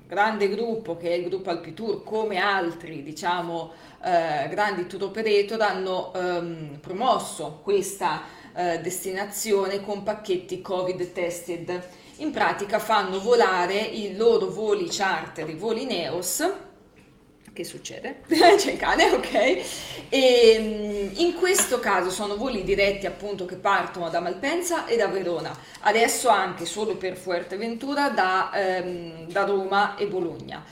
grande 0.08 0.50
gruppo 0.50 0.96
che 0.98 1.10
è 1.10 1.14
il 1.14 1.28
gruppo 1.28 1.50
Alpitour, 1.50 2.04
come 2.04 2.38
altri, 2.38 3.04
diciamo, 3.04 3.72
eh, 4.04 4.48
grandi 4.50 4.88
tour 4.88 5.04
operator, 5.04 5.62
hanno 5.62 6.14
ehm, 6.14 6.80
promosso 6.80 7.60
questa 7.64 8.22
eh, 8.56 8.80
destinazione 8.80 9.82
con 9.82 10.04
pacchetti 10.04 10.62
Covid 10.62 11.12
tested. 11.12 11.84
In 12.18 12.32
pratica 12.32 12.80
fanno 12.80 13.20
volare 13.20 13.80
i 13.80 14.16
loro 14.16 14.48
voli 14.48 14.88
charter, 14.90 15.48
i 15.50 15.54
voli 15.54 15.86
Neos, 15.86 16.44
che 17.54 17.64
succede? 17.64 18.22
C'è 18.28 18.72
il 18.72 18.78
cane, 18.78 19.12
ok? 19.12 20.10
E 20.10 20.58
mm, 20.60 21.20
in 21.20 21.36
questo 21.36 21.80
caso 21.80 22.10
sono 22.10 22.36
voli 22.36 22.64
diretti 22.64 23.06
appunto 23.06 23.46
che 23.46 23.56
partono 23.56 24.10
da 24.10 24.20
Malpensa 24.20 24.86
e 24.86 24.96
da 24.96 25.08
Verona, 25.08 25.56
adesso 25.82 26.30
anche 26.30 26.66
solo 26.66 26.96
per 26.96 27.18
Fuerteventura 27.18 28.10
da, 28.10 28.52
ehm, 28.54 29.28
da 29.32 29.44
Roma 29.44 29.96
e 29.96 30.08
Bologna. 30.08 30.64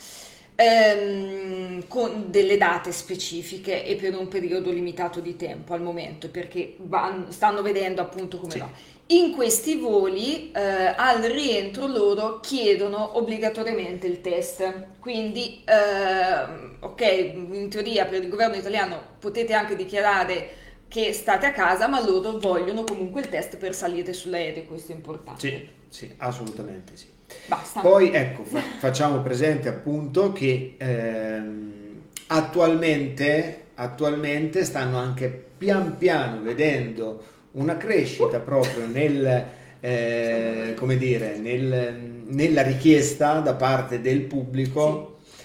Ehm, 0.57 1.87
con 1.87 2.27
delle 2.29 2.55
date 2.55 2.91
specifiche 2.93 3.83
e 3.83 3.95
per 3.95 4.15
un 4.15 4.29
periodo 4.29 4.71
limitato 4.71 5.19
di 5.19 5.35
tempo 5.35 5.73
al 5.73 5.81
momento 5.81 6.29
perché 6.29 6.75
van, 6.77 7.29
stanno 7.29 7.61
vedendo 7.61 7.99
appunto 8.01 8.37
come 8.37 8.51
sì. 8.51 8.59
va. 8.59 8.69
In 9.07 9.33
questi 9.33 9.75
voli 9.77 10.51
eh, 10.51 10.59
al 10.97 11.21
rientro 11.21 11.85
loro 11.85 12.39
chiedono 12.39 13.17
obbligatoriamente 13.19 14.07
il 14.07 14.19
test, 14.19 14.87
quindi 14.99 15.63
eh, 15.63 16.77
ok, 16.79 17.01
in 17.01 17.69
teoria 17.69 18.05
per 18.05 18.23
il 18.23 18.29
governo 18.29 18.55
italiano 18.55 18.99
potete 19.19 19.53
anche 19.53 19.75
dichiarare 19.75 20.49
che 20.87 21.13
state 21.13 21.45
a 21.45 21.51
casa, 21.51 21.87
ma 21.87 22.03
loro 22.03 22.39
vogliono 22.39 22.83
comunque 22.83 23.21
il 23.21 23.29
test 23.29 23.57
per 23.57 23.75
salire 23.75 24.11
sull'aereo, 24.11 24.63
questo 24.63 24.91
è 24.91 24.95
importante. 24.95 25.39
Sì, 25.39 25.69
sì, 25.89 26.13
assolutamente 26.17 26.97
sì. 26.97 27.05
Basta. 27.45 27.81
Poi 27.81 28.11
ecco, 28.11 28.43
fa- 28.43 28.63
facciamo 28.79 29.21
presente 29.21 29.69
appunto 29.69 30.31
che 30.31 30.77
ehm, 30.79 32.01
attualmente, 32.27 33.65
attualmente 33.75 34.63
stanno 34.65 34.97
anche 34.97 35.27
pian 35.57 35.95
piano 35.97 36.41
vedendo 36.41 37.33
una 37.55 37.77
crescita 37.77 38.39
proprio 38.39 38.87
nel, 38.87 39.45
eh, 39.79 40.73
come 40.77 40.97
dire, 40.97 41.37
nel, 41.37 42.23
nella 42.27 42.61
richiesta 42.61 43.39
da 43.39 43.55
parte 43.55 44.01
del 44.01 44.21
pubblico 44.21 45.19
sì. 45.23 45.43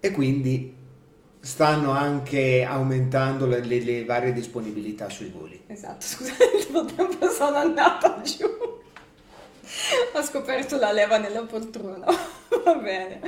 e 0.00 0.10
quindi 0.10 0.74
stanno 1.40 1.92
anche 1.92 2.64
aumentando 2.64 3.46
le, 3.46 3.60
le, 3.60 3.80
le, 3.80 4.04
varie 4.04 4.32
disponibilità 4.32 5.08
sui 5.08 5.28
voli. 5.28 5.62
Esatto, 5.66 6.04
scusate, 6.04 6.44
il 6.58 6.94
tempo 6.94 7.28
sono 7.28 7.56
andata 7.56 8.20
giù. 8.22 8.46
Ho 10.14 10.22
scoperto 10.22 10.78
la 10.78 10.92
leva 10.92 11.18
nella 11.18 11.42
poltrona, 11.42 12.06
va 12.64 12.74
bene. 12.74 13.20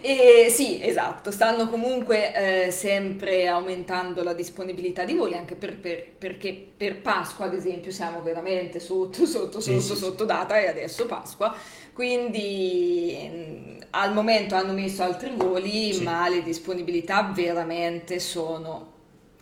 E 0.00 0.48
sì, 0.50 0.82
esatto, 0.82 1.30
stanno 1.30 1.68
comunque 1.68 2.66
eh, 2.66 2.70
sempre 2.70 3.46
aumentando 3.46 4.22
la 4.22 4.32
disponibilità 4.32 5.04
di 5.04 5.14
voli, 5.14 5.34
anche 5.34 5.54
per, 5.54 5.78
per, 5.78 6.04
perché 6.18 6.52
per 6.76 7.00
Pasqua, 7.00 7.46
ad 7.46 7.54
esempio, 7.54 7.90
siamo 7.90 8.22
veramente 8.22 8.80
sotto, 8.80 9.24
sotto, 9.26 9.60
sotto, 9.60 9.80
sì, 9.80 9.96
sotto 9.96 10.24
data 10.24 10.58
e 10.58 10.66
adesso 10.66 11.06
Pasqua. 11.06 11.54
Quindi 11.92 13.30
mh, 13.32 13.86
al 13.90 14.12
momento 14.12 14.56
hanno 14.56 14.72
messo 14.72 15.02
altri 15.02 15.32
voli, 15.36 15.92
sì. 15.92 16.02
ma 16.02 16.28
le 16.28 16.42
disponibilità 16.42 17.30
veramente 17.32 18.18
sono 18.18 18.92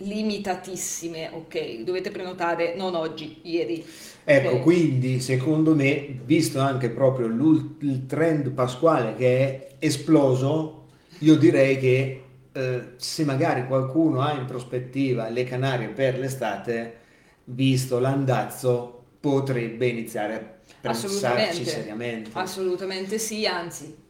limitatissime, 0.03 1.31
ok? 1.33 1.83
Dovete 1.83 2.11
prenotare 2.11 2.75
non 2.75 2.95
oggi, 2.95 3.41
ieri. 3.43 3.85
Ecco, 4.25 4.49
okay. 4.49 4.61
quindi 4.63 5.21
secondo 5.21 5.75
me, 5.75 6.21
visto 6.25 6.61
anche 6.61 6.91
proprio 6.91 7.27
il 7.27 8.07
trend 8.07 8.51
pasquale 8.51 9.15
che 9.17 9.39
è 9.39 9.69
esploso, 9.79 10.87
io 11.19 11.37
direi 11.37 11.79
che 11.79 12.23
eh, 12.53 12.83
se 12.97 13.25
magari 13.25 13.67
qualcuno 13.67 14.21
ha 14.21 14.33
in 14.35 14.45
prospettiva 14.45 15.29
le 15.29 15.45
Canarie 15.45 15.89
per 15.89 16.19
l'estate, 16.19 16.99
visto 17.45 17.99
l'andazzo, 17.99 19.05
potrebbe 19.19 19.87
iniziare 19.87 20.61
a 20.83 20.91
pensarci 20.91 21.65
seriamente. 21.65 22.31
Assolutamente 22.33 23.19
sì, 23.19 23.47
anzi 23.47 24.02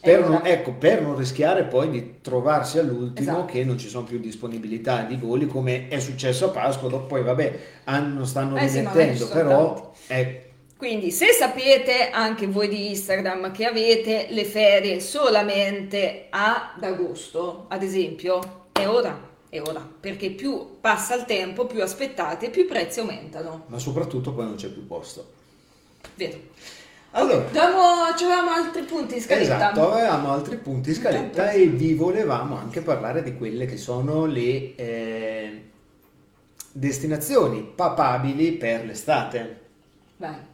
per 0.00 0.26
non, 0.26 0.40
ecco, 0.44 0.72
per 0.72 1.02
non, 1.02 1.16
rischiare 1.16 1.64
poi 1.64 1.90
di 1.90 2.14
trovarsi 2.22 2.78
all'ultimo 2.78 3.30
esatto. 3.30 3.44
che 3.44 3.64
non 3.64 3.78
ci 3.78 3.88
sono 3.88 4.04
più 4.04 4.18
disponibilità 4.18 5.02
di 5.02 5.16
voli 5.16 5.46
come 5.46 5.88
è 5.88 6.00
successo 6.00 6.46
a 6.46 6.48
Pasqua, 6.48 6.88
dopo 6.88 7.06
poi 7.06 7.22
vabbè, 7.22 7.58
hanno, 7.84 8.24
stanno 8.24 8.56
eh 8.56 8.66
rimettendo, 8.66 9.26
sì, 9.26 9.32
però... 9.32 9.92
È... 10.06 10.48
Quindi 10.76 11.10
se 11.10 11.26
sapete 11.32 12.08
anche 12.08 12.46
voi 12.46 12.68
di 12.68 12.88
Instagram 12.88 13.52
che 13.52 13.66
avete 13.66 14.28
le 14.30 14.46
ferie 14.46 15.00
solamente 15.00 16.28
ad 16.30 16.82
agosto, 16.82 17.66
ad 17.68 17.82
esempio, 17.82 18.68
è 18.72 18.88
ora, 18.88 19.28
è 19.50 19.60
ora, 19.60 19.86
perché 20.00 20.30
più 20.30 20.78
passa 20.80 21.14
il 21.16 21.26
tempo, 21.26 21.66
più 21.66 21.82
aspettate, 21.82 22.48
più 22.48 22.62
i 22.62 22.66
prezzi 22.66 23.00
aumentano. 23.00 23.64
Ma 23.66 23.78
soprattutto 23.78 24.32
poi 24.32 24.46
non 24.46 24.54
c'è 24.54 24.68
più 24.68 24.86
posto. 24.86 25.32
Vero. 26.14 26.38
Allora, 27.12 27.44
avevamo 27.48 28.50
altri 28.50 28.82
punti 28.82 29.16
in 29.16 29.20
scaletta. 29.20 29.56
Esatto, 29.56 29.92
avevamo 29.92 30.32
altri 30.32 30.56
punti 30.56 30.90
in 30.90 30.94
scaletta 30.94 31.50
e 31.50 31.66
vi 31.66 31.94
volevamo 31.94 32.56
anche 32.56 32.82
parlare 32.82 33.22
di 33.22 33.36
quelle 33.36 33.66
che 33.66 33.76
sono 33.76 34.26
le 34.26 34.74
eh, 34.76 35.64
destinazioni 36.72 37.62
papabili 37.74 38.52
per 38.52 38.84
l'estate. 38.84 39.60
Beh. 40.16 40.48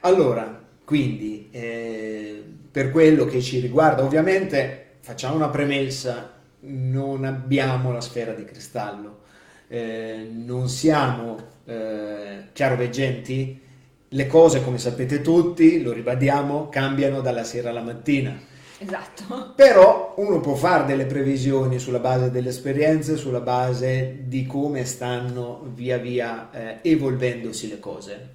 Allora, 0.00 0.60
quindi, 0.84 1.48
eh, 1.52 2.44
per 2.70 2.90
quello 2.90 3.24
che 3.24 3.40
ci 3.40 3.60
riguarda, 3.60 4.02
ovviamente 4.02 4.96
facciamo 5.00 5.36
una 5.36 5.48
premessa, 5.48 6.32
non 6.60 7.24
abbiamo 7.24 7.92
la 7.92 8.00
sfera 8.00 8.32
di 8.32 8.44
cristallo, 8.44 9.20
eh, 9.68 10.28
non 10.32 10.68
siamo 10.68 11.36
eh, 11.64 12.48
chiaroveggenti, 12.52 13.62
le 14.16 14.26
cose, 14.26 14.64
come 14.64 14.78
sapete 14.78 15.20
tutti, 15.20 15.82
lo 15.82 15.92
ribadiamo, 15.92 16.70
cambiano 16.70 17.20
dalla 17.20 17.44
sera 17.44 17.68
alla 17.68 17.82
mattina. 17.82 18.34
Esatto. 18.78 19.52
Però 19.54 20.14
uno 20.16 20.40
può 20.40 20.54
fare 20.54 20.86
delle 20.86 21.04
previsioni 21.04 21.78
sulla 21.78 21.98
base 21.98 22.30
delle 22.30 22.48
esperienze, 22.48 23.16
sulla 23.16 23.40
base 23.40 24.20
di 24.22 24.46
come 24.46 24.86
stanno 24.86 25.70
via 25.74 25.98
via 25.98 26.50
eh, 26.50 26.78
evolvendosi 26.80 27.68
le 27.68 27.78
cose. 27.78 28.30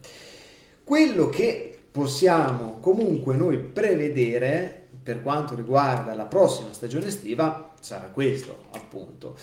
Quello 0.83 1.29
che 1.29 1.79
possiamo 1.91 2.77
comunque 2.79 3.35
noi 3.35 3.57
prevedere 3.57 4.87
per 5.01 5.23
quanto 5.23 5.55
riguarda 5.55 6.13
la 6.13 6.25
prossima 6.25 6.71
stagione 6.73 7.07
estiva 7.07 7.73
sarà 7.79 8.05
questo, 8.13 8.65
appunto. 8.73 9.35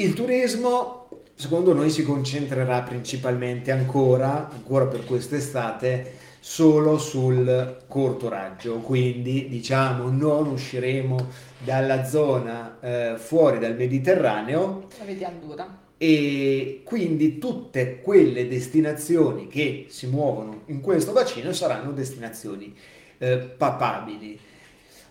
Il 0.00 0.12
turismo 0.12 1.08
secondo 1.34 1.74
noi 1.74 1.90
si 1.90 2.04
concentrerà 2.04 2.82
principalmente 2.82 3.72
ancora, 3.72 4.48
ancora 4.48 4.86
per 4.86 5.04
quest'estate, 5.04 6.12
solo 6.38 6.98
sul 6.98 7.78
corto 7.88 8.28
raggio, 8.28 8.76
quindi 8.76 9.48
diciamo 9.48 10.08
non 10.08 10.46
usciremo 10.46 11.28
dalla 11.64 12.04
zona 12.04 12.78
eh, 12.80 13.14
fuori 13.18 13.58
dal 13.58 13.74
Mediterraneo. 13.74 14.86
La 15.00 15.04
vediamo 15.04 15.40
dura. 15.40 15.80
E 15.96 16.82
quindi 16.84 17.38
tutte 17.38 18.00
quelle 18.00 18.46
destinazioni 18.46 19.48
che 19.48 19.86
si 19.88 20.06
muovono 20.06 20.62
in 20.66 20.80
questo 20.80 21.10
bacino 21.10 21.52
saranno 21.52 21.90
destinazioni 21.90 22.72
eh, 23.18 23.36
papabili. 23.38 24.38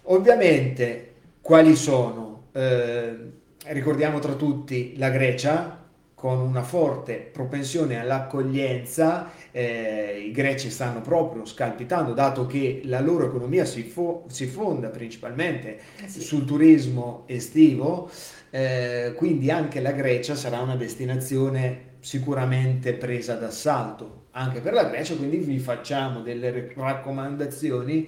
Ovviamente 0.04 1.14
quali 1.42 1.76
sono? 1.76 2.44
Eh, 2.54 3.46
ricordiamo 3.70 4.20
tra 4.20 4.34
tutti 4.34 4.96
la 4.98 5.10
Grecia, 5.10 5.86
con 6.14 6.40
una 6.40 6.64
forte 6.64 7.30
propensione 7.32 8.00
all'accoglienza, 8.00 9.32
eh, 9.52 10.24
i 10.28 10.32
greci 10.32 10.72
stanno 10.72 11.02
proprio 11.02 11.46
scalpitando, 11.46 12.14
dato 12.14 12.48
che 12.48 12.82
la 12.86 13.00
loro 13.00 13.28
economia 13.28 13.66
si, 13.66 13.84
fo- 13.84 14.26
si 14.28 14.48
fonda 14.48 14.90
principalmente 14.90 15.80
eh 16.04 16.08
sì. 16.08 16.22
sul 16.22 16.44
turismo 16.46 17.24
estivo, 17.28 18.10
eh, 18.50 19.14
quindi 19.16 19.52
anche 19.52 19.80
la 19.80 19.92
Grecia 19.92 20.34
sarà 20.34 20.60
una 20.60 20.76
destinazione 20.76 21.98
sicuramente 22.00 22.94
presa 22.94 23.36
d'assalto 23.36 24.26
anche 24.38 24.60
per 24.60 24.74
la 24.74 24.86
Grecia, 24.86 25.16
quindi 25.16 25.38
vi 25.38 25.58
facciamo 25.58 26.22
delle 26.22 26.72
raccomandazioni 26.76 28.08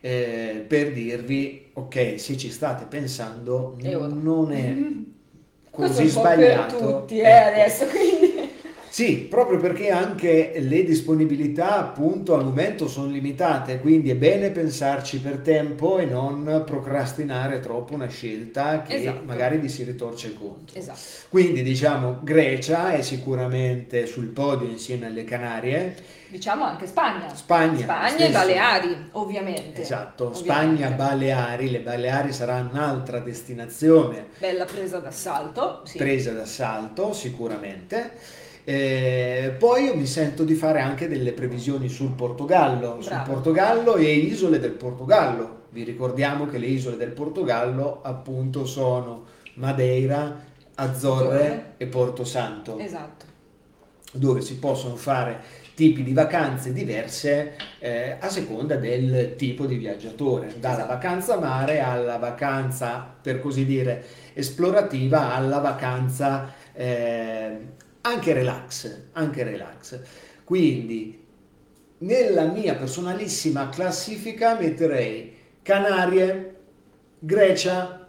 eh, 0.00 0.64
per 0.66 0.92
dirvi, 0.92 1.69
ok, 1.80 2.14
se 2.18 2.36
ci 2.36 2.50
state 2.50 2.84
pensando, 2.86 3.76
non 3.80 4.52
è 4.52 4.74
così 5.70 6.08
sbagliato. 6.08 6.76
tutti, 6.78 7.18
eh, 7.20 7.26
Ecco. 7.26 7.48
adesso, 7.48 7.86
quindi... 7.86 8.29
Sì, 9.00 9.16
proprio 9.16 9.58
perché 9.58 9.88
anche 9.88 10.52
le 10.58 10.84
disponibilità 10.84 11.78
appunto 11.78 12.34
al 12.34 12.44
momento 12.44 12.86
sono 12.86 13.06
limitate, 13.10 13.80
quindi 13.80 14.10
è 14.10 14.14
bene 14.14 14.50
pensarci 14.50 15.20
per 15.20 15.38
tempo 15.38 15.96
e 15.96 16.04
non 16.04 16.64
procrastinare 16.66 17.60
troppo 17.60 17.94
una 17.94 18.08
scelta 18.08 18.82
che 18.82 18.96
Esatto. 18.96 19.22
magari 19.24 19.56
vi 19.56 19.70
si 19.70 19.84
ritorce 19.84 20.34
contro. 20.34 20.78
Esatto. 20.78 20.98
Quindi 21.30 21.62
diciamo 21.62 22.18
Grecia 22.22 22.92
è 22.92 23.00
sicuramente 23.00 24.04
sul 24.04 24.26
podio 24.26 24.68
insieme 24.68 25.06
alle 25.06 25.24
Canarie, 25.24 26.18
Diciamo 26.30 26.62
anche 26.62 26.86
Spagna. 26.86 27.34
Spagna. 27.34 27.80
Spagna 27.80 28.26
e. 28.26 28.30
Baleari, 28.30 29.08
ovviamente. 29.12 29.80
Esatto, 29.80 30.26
Ovviamente. 30.26 30.84
Spagna, 30.84 30.90
Baleari, 30.90 31.70
le 31.70 31.80
Baleari 31.80 32.32
saranno 32.32 32.70
un'altra 32.70 33.18
destinazione 33.18 34.26
Bella 34.38 34.64
presa 34.64 34.98
d'assalto, 34.98 35.80
sì. 35.84 35.98
presa 35.98 36.30
d'assalto 36.32 37.12
sicuramente. 37.12 38.12
Eh, 38.72 39.56
poi 39.58 39.86
io 39.86 39.96
mi 39.96 40.06
sento 40.06 40.44
di 40.44 40.54
fare 40.54 40.78
anche 40.80 41.08
delle 41.08 41.32
previsioni 41.32 41.88
sul 41.88 42.12
Portogallo, 42.12 42.98
sul 43.00 43.10
Bravo. 43.10 43.32
Portogallo 43.32 43.96
e 43.96 44.12
isole 44.12 44.60
del 44.60 44.70
Portogallo. 44.70 45.62
Vi 45.70 45.82
ricordiamo 45.82 46.46
che 46.46 46.58
le 46.58 46.66
isole 46.66 46.96
del 46.96 47.10
Portogallo 47.10 47.98
appunto 48.02 48.64
sono 48.66 49.24
Madeira, 49.54 50.44
Azzorre 50.76 51.36
Azzorre. 51.36 51.72
e 51.78 51.86
Porto 51.86 52.22
Santo, 52.22 52.78
Esatto. 52.78 53.24
dove 54.12 54.40
si 54.40 54.56
possono 54.58 54.94
fare 54.94 55.40
tipi 55.74 56.04
di 56.04 56.12
vacanze 56.12 56.72
diverse 56.72 57.56
eh, 57.80 58.18
a 58.20 58.28
seconda 58.28 58.76
del 58.76 59.34
tipo 59.34 59.66
di 59.66 59.78
viaggiatore, 59.78 60.54
dalla 60.60 60.74
Esatto. 60.74 60.88
vacanza 60.92 61.38
mare 61.40 61.80
alla 61.80 62.18
vacanza, 62.18 63.16
per 63.20 63.40
così 63.40 63.66
dire, 63.66 64.04
esplorativa 64.32 65.34
alla 65.34 65.58
vacanza 65.58 66.52
eh, 66.72 67.58
anche 68.02 68.32
relax, 68.32 69.08
anche 69.12 69.42
relax. 69.42 70.00
Quindi 70.44 71.24
nella 71.98 72.44
mia 72.46 72.74
personalissima 72.74 73.68
classifica 73.68 74.56
metterei 74.58 75.36
Canarie, 75.62 76.56
Grecia, 77.18 78.06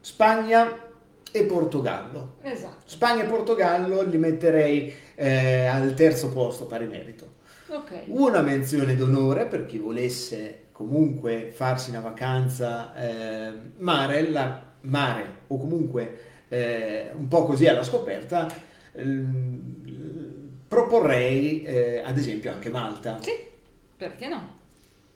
Spagna 0.00 0.88
e 1.32 1.44
Portogallo. 1.44 2.36
Esatto. 2.42 2.82
Spagna 2.86 3.22
e 3.24 3.26
Portogallo 3.26 4.02
li 4.02 4.18
metterei 4.18 4.92
eh, 5.14 5.66
al 5.66 5.94
terzo 5.94 6.30
posto 6.30 6.66
pari 6.66 6.86
merito. 6.86 7.38
Ok. 7.68 8.04
Una 8.06 8.40
menzione 8.40 8.96
d'onore 8.96 9.46
per 9.46 9.66
chi 9.66 9.78
volesse 9.78 10.66
comunque 10.72 11.50
farsi 11.52 11.90
una 11.90 12.00
vacanza 12.00 12.94
eh, 12.94 13.52
mare, 13.78 14.28
la- 14.30 14.62
mare 14.82 15.40
o 15.48 15.58
comunque 15.58 16.18
eh, 16.50 17.10
un 17.14 17.28
po' 17.28 17.44
così 17.46 17.66
alla 17.66 17.84
scoperta, 17.84 18.48
ehm, 18.92 20.58
proporrei 20.68 21.62
eh, 21.64 22.02
ad 22.04 22.18
esempio 22.18 22.52
anche 22.52 22.70
Malta. 22.70 23.18
Sì, 23.20 23.32
perché 23.96 24.28
no? 24.28 24.58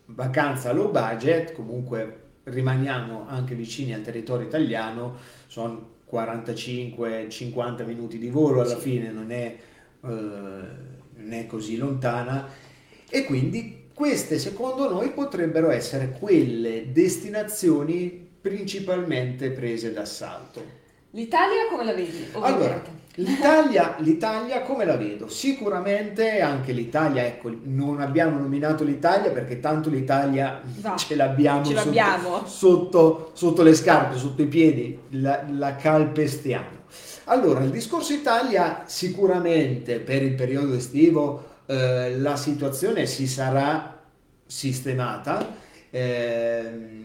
Vacanza 0.06 0.72
low 0.72 0.90
budget, 0.90 1.52
comunque 1.52 2.20
rimaniamo 2.44 3.26
anche 3.26 3.54
vicini 3.54 3.94
al 3.94 4.02
territorio 4.02 4.46
italiano, 4.46 5.16
sono 5.46 5.92
45-50 6.04 7.84
minuti 7.84 8.18
di 8.18 8.28
volo 8.28 8.60
alla 8.60 8.76
Sì. 8.76 8.80
fine, 8.80 9.10
non 9.10 9.30
è, 9.30 9.56
eh, 10.02 10.08
non 10.08 11.32
è 11.32 11.46
così 11.46 11.76
lontana 11.76 12.46
e 13.08 13.24
quindi 13.24 13.88
queste 13.94 14.38
secondo 14.38 14.90
noi 14.90 15.10
potrebbero 15.12 15.70
essere 15.70 16.10
quelle 16.18 16.92
destinazioni 16.92 18.10
principalmente 18.40 19.50
prese 19.52 19.92
d'assalto. 19.92 20.82
L'Italia 21.14 21.68
come 21.70 21.84
la 21.84 21.92
vedi? 21.94 22.26
Allora, 22.32 22.48
Ovviamente. 22.48 22.90
l'Italia, 23.14 23.94
l'Italia 24.00 24.62
come 24.62 24.84
la 24.84 24.96
vedo? 24.96 25.28
Sicuramente 25.28 26.40
anche 26.40 26.72
l'Italia, 26.72 27.24
ecco, 27.24 27.52
non 27.62 28.00
abbiamo 28.00 28.36
nominato 28.38 28.82
l'Italia 28.82 29.30
perché 29.30 29.60
tanto 29.60 29.90
l'Italia 29.90 30.60
Va, 30.80 30.96
ce 30.98 31.14
l'abbiamo, 31.14 31.64
ce 31.64 31.74
sotto- 31.76 31.84
l'abbiamo. 31.84 32.46
Sotto, 32.46 33.30
sotto 33.34 33.62
le 33.62 33.74
scarpe, 33.74 34.16
sotto 34.18 34.42
i 34.42 34.46
piedi, 34.46 34.98
la, 35.10 35.44
la 35.50 35.76
calpestiamo. 35.76 36.82
Allora, 37.26 37.60
il 37.62 37.70
discorso 37.70 38.12
Italia 38.12 38.82
sicuramente 38.86 40.00
per 40.00 40.22
il 40.22 40.34
periodo 40.34 40.74
estivo 40.74 41.52
eh, 41.66 42.18
la 42.18 42.34
situazione 42.36 43.06
si 43.06 43.26
sarà 43.28 44.02
sistemata. 44.46 45.62
ehm, 45.90 47.03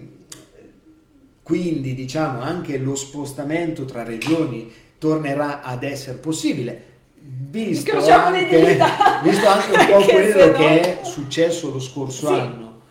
quindi 1.49 1.95
diciamo 1.95 2.41
anche 2.41 2.77
lo 2.77 2.93
spostamento 2.93 3.83
tra 3.83 4.03
regioni 4.03 4.71
tornerà 4.99 5.63
ad 5.63 5.81
essere 5.81 6.19
possibile 6.19 6.83
visto 7.15 7.97
anche, 8.05 8.77
visto 9.23 9.47
anche 9.47 9.71
un 9.75 9.85
po' 9.89 10.05
quello 10.05 10.45
no- 10.45 10.51
che 10.51 10.99
è 10.99 11.03
successo 11.03 11.71
lo 11.71 11.79
scorso 11.79 12.27
Sì. 12.27 12.33
anno 12.39 12.81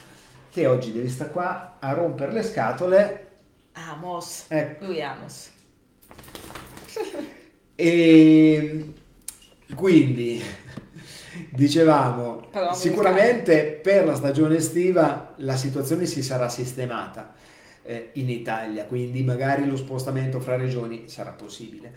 che 0.50 0.66
oggi 0.66 0.90
devi 0.90 1.08
stare 1.08 1.30
qua 1.30 1.76
a 1.78 1.92
rompere 1.92 2.32
le 2.32 2.42
scatole 2.42 3.26
Amos. 3.74 4.46
ecco. 4.48 4.86
Lui 4.86 5.00
Amos. 5.02 5.50
E 7.80 8.92
quindi 9.76 10.42
dicevamo 11.50 12.48
Però 12.50 12.74
sicuramente 12.74 13.78
per 13.80 14.04
la 14.04 14.16
stagione 14.16 14.56
estiva 14.56 15.34
la 15.36 15.54
situazione 15.56 16.06
si 16.06 16.24
sarà 16.24 16.48
sistemata 16.48 17.34
eh, 17.88 18.10
in 18.14 18.28
Italia, 18.28 18.84
quindi 18.84 19.22
magari 19.22 19.66
lo 19.66 19.76
spostamento 19.76 20.40
fra 20.40 20.56
regioni 20.56 21.04
sarà 21.06 21.30
possibile. 21.30 21.94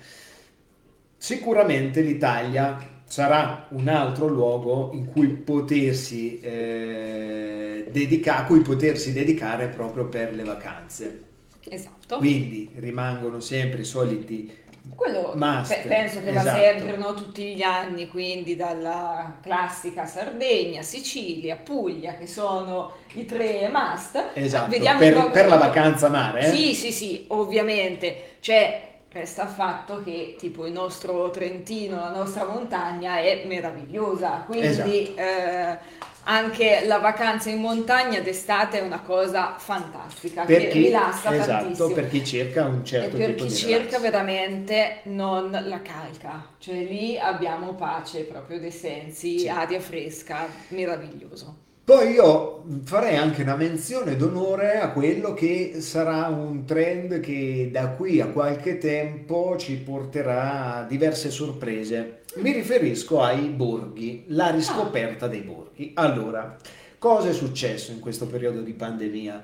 Sicuramente 1.17 1.99
l'Italia 2.01 3.01
sarà 3.03 3.67
un 3.71 3.89
altro 3.89 4.27
luogo 4.27 4.91
in 4.93 5.05
cui 5.05 5.27
potersi, 5.27 6.39
eh, 6.39 7.87
dedica- 7.91 8.37
a 8.37 8.45
cui 8.45 8.61
potersi 8.61 9.11
dedicare 9.11 9.67
proprio 9.67 10.05
per 10.07 10.33
le 10.33 10.43
vacanze. 10.43 11.23
Esatto. 11.67 12.17
Quindi 12.17 12.69
rimangono 12.75 13.41
sempre 13.41 13.81
i 13.81 13.85
soliti 13.85 14.51
Quello 14.95 15.33
Must, 15.35 15.81
pe- 15.81 15.87
penso 15.87 16.23
che 16.23 16.31
va 16.31 16.39
esatto. 16.41 16.59
sempre 16.59 16.97
no, 16.97 17.13
tutti 17.13 17.55
gli 17.55 17.61
anni, 17.61 18.07
quindi 18.07 18.55
dalla 18.55 19.37
classica 19.41 20.05
Sardegna, 20.05 20.81
Sicilia, 20.81 21.55
Puglia, 21.55 22.15
che 22.15 22.25
sono 22.27 22.93
i 23.13 23.25
tre 23.25 23.69
must. 23.71 24.31
Esatto, 24.33 24.69
Vediamo 24.69 24.99
per, 24.99 25.29
per 25.29 25.47
la 25.47 25.57
vacanza 25.57 26.09
mare. 26.09 26.41
eh? 26.41 26.49
Sì, 26.51 26.73
sì, 26.73 26.91
sì, 26.91 27.25
ovviamente. 27.29 28.37
Cioè, 28.39 28.89
resta 29.11 29.43
il 29.43 29.49
fatto 29.49 30.01
che 30.03 30.35
tipo 30.39 30.65
il 30.65 30.71
nostro 30.73 31.29
Trentino, 31.29 31.97
la 31.97 32.09
nostra 32.11 32.45
montagna 32.45 33.17
è 33.19 33.43
meravigliosa, 33.45 34.43
quindi 34.47 34.67
Esatto. 34.67 34.89
eh, 34.89 35.77
anche 36.23 36.83
la 36.85 36.99
vacanza 36.99 37.49
in 37.49 37.59
montagna 37.61 38.19
d'estate 38.21 38.79
è 38.79 38.81
una 38.81 39.01
cosa 39.01 39.57
fantastica, 39.57 40.45
Per 40.45 40.67
che 40.67 40.67
chi, 40.67 40.79
rilassa 40.79 41.33
esatto, 41.33 41.45
tantissimo. 41.55 41.93
per 41.93 42.07
chi 42.09 42.23
cerca 42.23 42.65
un 42.65 42.85
E 42.97 43.09
certo 43.09 43.15
per 43.15 43.33
tipo 43.33 43.45
chi 43.45 43.47
di 43.47 43.55
cerca 43.55 43.97
relax. 43.97 43.99
veramente 43.99 45.01
non 45.05 45.49
la 45.51 45.81
calca, 45.81 46.55
cioè 46.59 46.83
lì 46.83 47.17
abbiamo 47.17 47.73
pace 47.75 48.23
proprio 48.25 48.59
dei 48.59 48.71
sensi, 48.71 49.39
Sì. 49.39 49.49
aria 49.49 49.79
fresca, 49.79 50.47
meraviglioso. 50.69 51.69
Poi 51.83 52.11
io 52.11 52.63
farei 52.83 53.17
anche 53.17 53.41
una 53.41 53.55
menzione 53.55 54.15
d'onore 54.15 54.79
a 54.79 54.91
quello 54.91 55.33
che 55.33 55.77
sarà 55.79 56.27
un 56.27 56.63
trend 56.63 57.19
che 57.19 57.69
da 57.71 57.89
qui 57.89 58.21
a 58.21 58.27
qualche 58.27 58.77
tempo 58.77 59.55
ci 59.57 59.77
porterà 59.77 60.75
a 60.75 60.83
diverse 60.83 61.31
sorprese. 61.31 62.21
Mi 62.35 62.51
riferisco 62.51 63.21
ai 63.21 63.47
borghi, 63.47 64.25
la 64.27 64.51
riscoperta 64.51 65.27
dei 65.27 65.41
borghi. 65.41 65.91
Allora, 65.95 66.55
cosa 66.99 67.29
è 67.29 67.33
successo 67.33 67.91
in 67.91 67.99
questo 67.99 68.27
periodo 68.27 68.61
di 68.61 68.73
pandemia? 68.73 69.43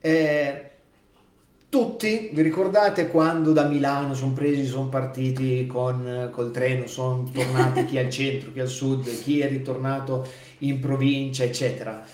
Eh, 0.00 0.70
tutti, 1.68 2.28
vi 2.32 2.42
ricordate 2.42 3.08
quando 3.08 3.52
da 3.52 3.64
Milano 3.64 4.12
sono 4.12 4.34
presi, 4.34 4.66
sono 4.66 4.88
partiti 4.88 5.66
con, 5.66 6.28
col 6.30 6.50
treno, 6.50 6.86
sono 6.86 7.28
tornati 7.32 7.86
chi 7.88 7.98
al 7.98 8.10
centro, 8.10 8.52
chi 8.52 8.60
al 8.60 8.68
sud, 8.68 9.04
chi 9.22 9.40
è 9.40 9.48
ritornato 9.48 10.26
in 10.62 10.80
provincia, 10.80 11.44
eccetera. 11.44 12.04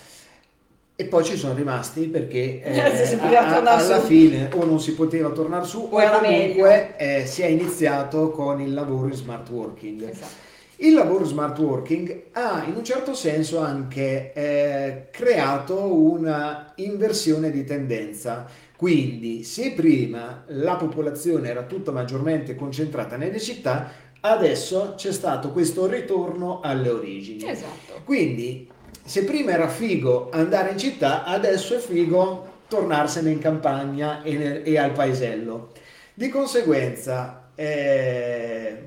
E 0.95 1.05
poi 1.05 1.23
ci 1.23 1.37
sono 1.37 1.53
rimasti 1.53 2.07
perché 2.07 2.61
eh, 2.61 2.79
a- 2.81 3.47
tornare 3.47 3.83
alla 3.83 3.99
su. 3.99 4.05
fine 4.05 4.49
o 4.53 4.65
non 4.65 4.79
si 4.81 4.93
poteva 4.95 5.29
tornare 5.29 5.65
su 5.65 5.87
O 5.91 5.97
o 6.01 6.19
comunque 6.19 6.97
eh, 6.97 7.25
si 7.25 7.41
è 7.41 7.47
iniziato 7.47 8.31
con 8.31 8.59
il 8.61 8.73
lavoro 8.73 9.07
in 9.07 9.13
smart 9.13 9.49
working. 9.49 10.01
Esatto. 10.09 10.47
Il 10.81 10.93
lavoro 10.93 11.25
smart 11.25 11.57
working 11.59 12.27
ha 12.33 12.63
in 12.65 12.75
un 12.75 12.83
certo 12.85 13.13
senso 13.13 13.59
anche 13.59 14.31
eh, 14.33 15.07
creato 15.11 15.93
una 15.93 16.71
inversione 16.75 17.51
di 17.51 17.65
tendenza. 17.65 18.47
Quindi, 18.77 19.43
se 19.43 19.73
prima 19.73 20.45
la 20.47 20.75
popolazione 20.77 21.49
era 21.49 21.63
tutta 21.63 21.91
maggiormente 21.91 22.55
concentrata 22.55 23.17
nelle 23.17 23.39
città, 23.41 23.91
adesso 24.21 24.93
c'è 24.95 25.11
stato 25.11 25.51
questo 25.51 25.87
ritorno 25.87 26.59
alle 26.61 26.89
origini. 26.89 27.49
Esatto. 27.49 28.01
Quindi 28.03 28.69
se 29.03 29.23
prima 29.23 29.51
era 29.51 29.67
figo 29.67 30.29
andare 30.31 30.71
in 30.71 30.77
città, 30.77 31.23
adesso 31.23 31.75
è 31.75 31.79
figo 31.79 32.47
tornarsene 32.67 33.31
in 33.31 33.39
campagna 33.39 34.21
e, 34.21 34.33
nel, 34.33 34.61
e 34.63 34.77
al 34.77 34.91
paesello. 34.91 35.71
Di 36.13 36.29
conseguenza 36.29 37.49
eh, 37.55 38.83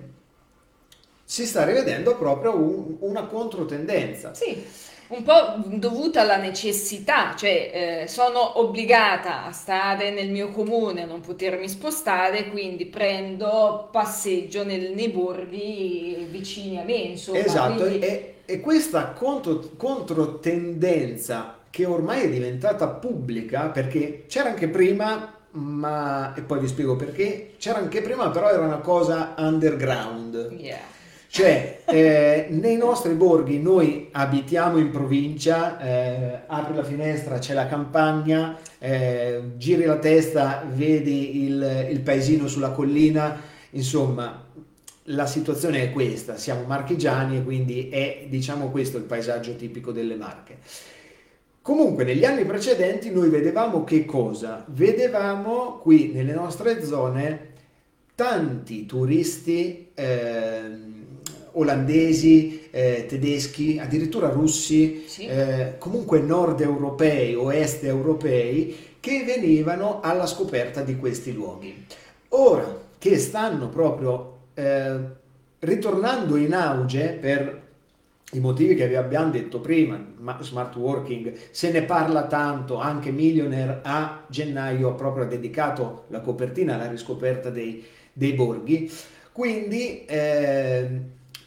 si 1.25 1.47
sta 1.47 1.65
rivedendo 1.65 2.17
proprio 2.17 2.57
un, 2.57 2.97
una 3.01 3.25
controtendenza. 3.25 4.35
Sì, 4.35 4.65
un 5.15 5.23
po' 5.23 5.77
dovuta 5.77 6.23
alla 6.23 6.37
necessità, 6.37 7.35
cioè 7.37 8.03
eh, 8.03 8.09
sono 8.09 8.59
obbligata 8.61 9.45
a 9.45 9.53
stare 9.53 10.11
nel 10.11 10.31
mio 10.31 10.49
comune, 10.49 11.03
a 11.03 11.07
non 11.07 11.21
potermi 11.21 11.69
spostare, 11.69 12.49
quindi 12.49 12.87
prendo 12.87 13.89
passeggio 13.93 14.65
nel, 14.65 14.93
nei 14.93 15.09
borghi 15.09 16.27
vicini 16.31 16.79
a 16.79 16.85
me. 16.85 16.95
Insomma, 16.95 17.39
esatto, 17.39 17.83
quindi... 17.85 17.99
e, 17.99 18.35
e, 18.47 18.61
questa 18.61 19.13
contro, 19.13 19.71
controtendenza 19.77 21.59
che 21.69 21.85
ormai 21.85 22.23
è 22.23 22.31
diventata 22.31 22.89
pubblica, 22.89 23.69
perché 23.69 24.25
c'era 24.29 24.49
anche 24.49 24.69
prima, 24.69 25.35
ma 25.53 26.33
e 26.35 26.41
poi 26.41 26.61
vi 26.61 26.69
spiego 26.69 26.97
perché, 26.97 27.55
c'era 27.59 27.79
anche 27.79 28.01
prima, 28.01 28.31
però 28.31 28.49
era 28.49 28.65
una 28.65 28.79
cosa 28.79 29.35
underground. 29.37 30.55
Yeah. 30.59 31.01
Cioè, 31.33 31.81
eh, 31.87 32.49
nei 32.51 32.77
nostri 32.77 33.15
borghi 33.15 33.59
noi 33.59 34.11
abitiamo 34.13 34.77
in 34.77 34.91
provincia, 34.91 35.81
eh, 35.81 36.41
apri 36.47 36.75
la 36.75 36.85
finestra, 36.85 37.39
c'è 37.39 37.55
la 37.55 37.67
campagna, 37.67 38.59
eh, 38.79 39.41
giri 39.57 39.87
la 39.87 39.97
testa, 39.97 40.63
vedi 40.71 41.45
il, 41.47 41.87
il 41.91 42.01
paesino 42.01 42.49
sulla 42.49 42.73
collina, 42.73 43.41
insomma, 43.71 44.47
la 45.05 45.25
situazione 45.25 45.85
è 45.85 45.91
questa, 45.91 46.37
siamo 46.37 46.65
marchigiani 46.67 47.39
e 47.39 47.43
quindi 47.43 47.89
è, 47.89 48.27
diciamo, 48.29 48.71
questo 48.71 48.99
il 48.99 49.05
paesaggio 49.05 49.57
tipico 49.57 49.91
delle 49.91 50.17
Marche. 50.17 50.59
Comunque 51.63 52.05
negli 52.05 52.27
anni 52.27 52.45
precedenti 52.45 53.11
noi 53.11 53.31
vedevamo 53.31 53.85
che 53.85 54.05
cosa? 54.05 54.67
Vedevamo 54.69 55.79
qui 55.79 56.13
nelle 56.13 56.35
nostre 56.35 56.85
zone 56.85 57.53
tanti 58.15 58.85
turisti 58.85 59.93
eh, 59.95 60.82
olandesi, 61.53 62.69
eh, 62.71 63.07
tedeschi, 63.09 63.79
addirittura 63.79 64.29
russi, 64.29 65.05
Sì. 65.07 65.27
eh, 65.27 65.75
comunque 65.79 66.21
nord 66.21 66.61
europei 66.61 67.35
o 67.35 67.53
est 67.53 67.85
europei 67.85 68.77
che 69.01 69.25
venivano 69.25 70.01
alla 70.01 70.27
scoperta 70.27 70.83
di 70.83 70.97
questi 70.97 71.33
luoghi. 71.33 71.87
Ora 72.31 72.81
che 72.99 73.19
stanno 73.19 73.69
proprio 73.69 74.39
eh, 74.55 74.97
ritornando 75.59 76.37
in 76.37 76.55
auge 76.55 77.19
per 77.21 77.61
i 78.35 78.41
motivi 78.41 78.75
che 78.75 78.89
vi 78.89 78.95
abbiamo 78.95 79.31
detto 79.31 79.61
prima, 79.61 80.03
ma- 80.19 80.39
smart 80.41 80.75
working, 80.77 81.35
se 81.51 81.71
ne 81.71 81.83
parla 81.83 82.27
tanto, 82.27 82.77
anche 82.79 83.11
Millionaire 83.11 83.81
a 83.83 84.25
gennaio 84.29 84.95
proprio 84.95 85.25
ha 85.25 85.27
dedicato 85.27 86.05
la 86.09 86.21
copertina 86.21 86.75
alla 86.75 86.89
riscoperta 86.89 87.51
dei, 87.51 87.85
dei 88.13 88.33
borghi, 88.33 88.91
quindi 89.33 90.05
eh, 90.07 90.89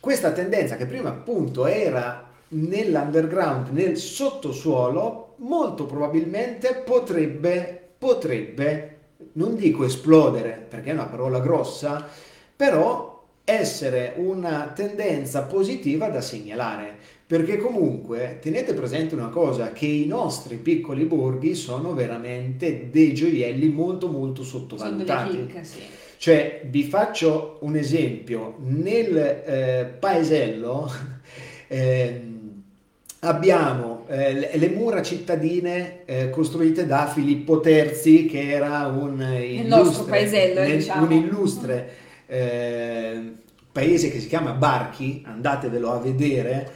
questa 0.06 0.32
tendenza 0.34 0.76
che 0.76 0.86
prima 0.86 1.10
appunto 1.10 1.66
era 1.66 2.30
nell'underground, 2.50 3.70
nel 3.70 3.98
sottosuolo, 3.98 5.34
molto 5.38 5.88
probabilmente 5.88 6.84
potrebbe, 6.86 7.88
potrebbe, 7.98 8.98
non 9.32 9.56
dico 9.56 9.84
esplodere 9.84 10.64
perché 10.70 10.92
è 10.92 10.94
una 10.94 11.08
parola 11.08 11.40
grossa, 11.40 12.08
però 12.56 13.24
essere 13.44 14.14
una 14.18 14.72
tendenza 14.76 15.42
positiva 15.42 16.08
da 16.10 16.22
segnalare, 16.22 16.96
perché 17.26 17.58
comunque 17.58 18.38
tenete 18.40 18.76
presente 18.76 19.16
una 19.16 19.30
cosa, 19.30 19.72
che 19.72 19.88
i 19.88 20.06
nostri 20.06 20.58
piccoli 20.58 21.06
borghi 21.06 21.56
sono 21.56 21.96
veramente 21.96 22.92
dei 22.92 23.12
gioielli 23.16 23.70
molto 23.70 24.08
molto 24.08 24.44
sottovalutati. 24.44 25.32
chicche, 25.32 25.64
sì. 25.64 25.80
Cioè, 26.26 26.62
vi 26.64 26.86
faccio 26.86 27.60
un 27.60 27.76
esempio, 27.76 28.56
nel 28.62 29.16
eh, 29.16 29.86
paesello 30.00 30.92
ehm, 31.70 32.64
abbiamo 33.20 34.08
eh, 34.08 34.58
le- 34.58 34.70
mura 34.70 35.04
cittadine 35.04 36.04
eh, 36.06 36.32
costruite 36.32 36.88
da 36.88 37.06
Filippo 37.06 37.60
Terzi, 37.60 38.26
che 38.26 38.50
era 38.50 38.88
un 38.88 39.22
illustre, 39.22 40.10
paesello, 40.10 40.62
nel- 40.62 40.78
diciamo. 40.78 41.06
un 41.06 41.12
illustre 41.12 41.90
eh, 42.26 43.34
paese 43.72 44.10
che 44.10 44.20
si 44.20 44.28
chiama 44.28 44.54
Barchi, 44.54 45.22
andatevelo 45.24 45.92
a 45.92 46.00
vedere. 46.00 46.72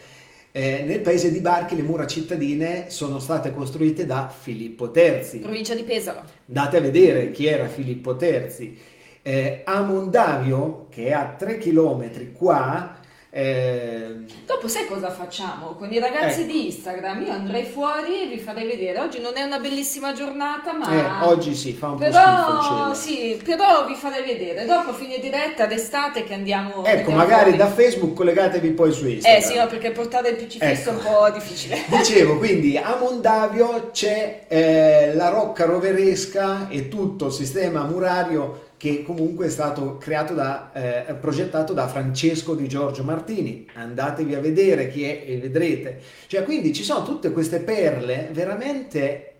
Eh, 0.51 0.83
nel 0.85 0.99
paese 0.99 1.31
di 1.31 1.39
Barchi 1.39 1.75
le 1.75 1.81
mura 1.81 2.05
cittadine 2.05 2.91
sono 2.91 3.17
state 3.17 3.51
costruite 3.51 4.05
da 4.05 4.29
Filippo 4.29 4.91
Terzi. 4.91 5.39
Provincia 5.39 5.73
di 5.73 5.81
Pesaro. 5.81 6.21
Andate 6.49 6.77
a 6.77 6.81
vedere 6.81 7.31
chi 7.31 7.47
era 7.47 7.67
Filippo 7.67 8.15
Terzi. 8.15 8.97
Eh, 9.21 9.61
a 9.65 9.81
Mondavio, 9.81 10.87
che 10.89 11.07
è 11.07 11.11
a 11.11 11.35
3 11.37 11.57
km 11.57 12.31
qua, 12.33 12.97
eh, 13.31 14.25
Dopo 14.47 14.67
sai 14.67 14.87
cosa 14.87 15.11
facciamo? 15.11 15.75
Con 15.75 15.93
i 15.93 15.99
ragazzi 15.99 16.41
Ecco. 16.41 16.51
di 16.51 16.65
Instagram 16.65 17.21
io 17.25 17.31
andrei 17.31 17.63
fuori 17.63 18.23
e 18.23 18.27
vi 18.27 18.39
farei 18.39 18.65
vedere. 18.65 18.99
Oggi 18.99 19.19
non 19.19 19.33
è 19.35 19.43
una 19.43 19.59
bellissima 19.59 20.13
giornata, 20.13 20.73
ma... 20.73 20.91
eh, 20.91 21.25
oggi 21.27 21.53
sì, 21.53 21.73
fa 21.73 21.89
un 21.89 21.97
po' 21.97 22.05
Però, 22.05 22.63
cielo. 22.63 22.93
sì, 22.95 23.39
però 23.43 23.85
vi 23.85 23.93
farei 23.93 24.25
vedere. 24.25 24.65
Dopo 24.65 24.93
fine 24.93 25.19
diretta 25.19 25.67
d'estate 25.67 26.23
che 26.23 26.33
andiamo... 26.33 26.83
Ecco, 26.83 27.11
magari 27.11 27.51
fuori. 27.51 27.57
da 27.57 27.67
Facebook 27.67 28.13
collegatevi 28.15 28.71
poi 28.71 28.91
su 28.91 29.07
Instagram. 29.07 29.39
Eh 29.39 29.45
sì, 29.45 29.57
no, 29.57 29.67
perché 29.67 29.91
portare 29.91 30.29
il 30.29 30.35
PC 30.35 30.57
fisso 30.57 30.89
Ecco. 30.89 30.89
è 30.89 30.93
un 30.93 30.99
po' 31.03 31.29
difficile. 31.29 31.83
Dicevo, 31.87 32.37
quindi 32.39 32.77
a 32.77 32.97
Mondavio 32.99 33.91
c'è 33.91 34.45
eh, 34.47 35.13
la 35.13 35.29
rocca 35.29 35.65
roveresca 35.65 36.67
e 36.67 36.87
tutto 36.87 37.27
il 37.27 37.33
sistema 37.33 37.83
murario 37.83 38.68
che 38.79 39.03
comunque 39.03 39.47
è 39.47 39.49
stato 39.49 39.97
creato 39.97 40.33
da, 40.33 40.71
eh, 40.71 41.13
progettato 41.15 41.73
da 41.73 41.89
Francesco 41.89 42.55
di 42.55 42.65
Giorgio 42.69 43.03
Martini. 43.03 43.67
Andatevi 43.73 44.33
a 44.35 44.39
vedere 44.39 44.87
chi 44.89 45.03
è 45.03 45.21
e 45.27 45.37
vedrete. 45.37 45.99
Cioè, 46.27 46.43
quindi 46.45 46.71
ci 46.71 46.83
sono 46.83 47.03
tutte 47.03 47.33
queste 47.33 47.59
perle 47.59 48.29
veramente 48.31 49.33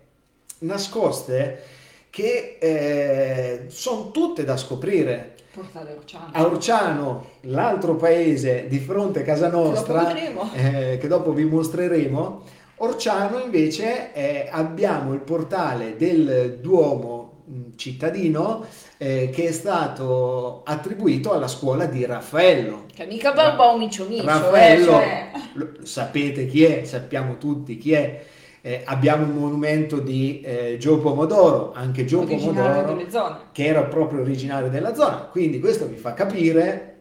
nascoste 0.58 1.62
che 2.10 2.58
eh, 2.60 3.62
sono 3.68 4.10
tutte 4.10 4.44
da 4.44 4.58
scoprire. 4.58 5.36
Portare 5.50 5.94
Orciano. 5.94 6.30
A 6.32 6.44
Orciano, 6.44 7.30
l'altro 7.44 7.96
paese 7.96 8.66
di 8.68 8.78
fronte 8.78 9.20
a 9.20 9.22
casa 9.22 9.48
nostra, 9.48 10.02
Dopo 10.02 10.50
eh, 10.54 10.98
che 11.00 11.08
dopo 11.08 11.32
vi 11.32 11.46
mostreremo, 11.46 12.42
Orciano 12.76 13.38
invece 13.38 14.48
abbiamo 14.50 15.14
il 15.14 15.20
portale 15.20 15.96
del 15.96 16.58
Duomo 16.60 17.28
cittadino 17.76 18.66
eh, 19.02 19.30
che 19.32 19.48
è 19.48 19.52
stato 19.52 20.60
attribuito 20.62 21.32
alla 21.32 21.48
scuola 21.48 21.86
di 21.86 22.04
Raffaello. 22.04 22.84
Che 22.94 23.06
mica 23.06 23.32
Barba 23.32 23.72
o 23.72 23.78
Micio 23.78 24.06
Micio, 24.06 24.26
Raffaello, 24.26 25.00
eh, 25.00 25.30
cioè... 25.54 25.68
sapete 25.84 26.44
chi 26.44 26.64
è, 26.64 26.84
sappiamo 26.84 27.38
tutti 27.38 27.78
chi 27.78 27.92
è. 27.92 28.24
Eh, 28.60 28.82
abbiamo 28.84 29.24
il 29.24 29.32
monumento 29.32 30.00
di 30.00 30.42
eh, 30.42 30.76
Gio 30.78 30.98
Pomodoro, 30.98 31.72
anche 31.74 32.04
Gio 32.04 32.20
originario 32.20 32.94
Pomodoro 32.94 33.44
che 33.52 33.64
era 33.64 33.84
proprio 33.84 34.20
originario 34.20 34.68
della 34.68 34.94
zona. 34.94 35.16
Quindi 35.30 35.60
questo 35.60 35.86
vi 35.86 35.96
fa 35.96 36.12
capire 36.12 36.96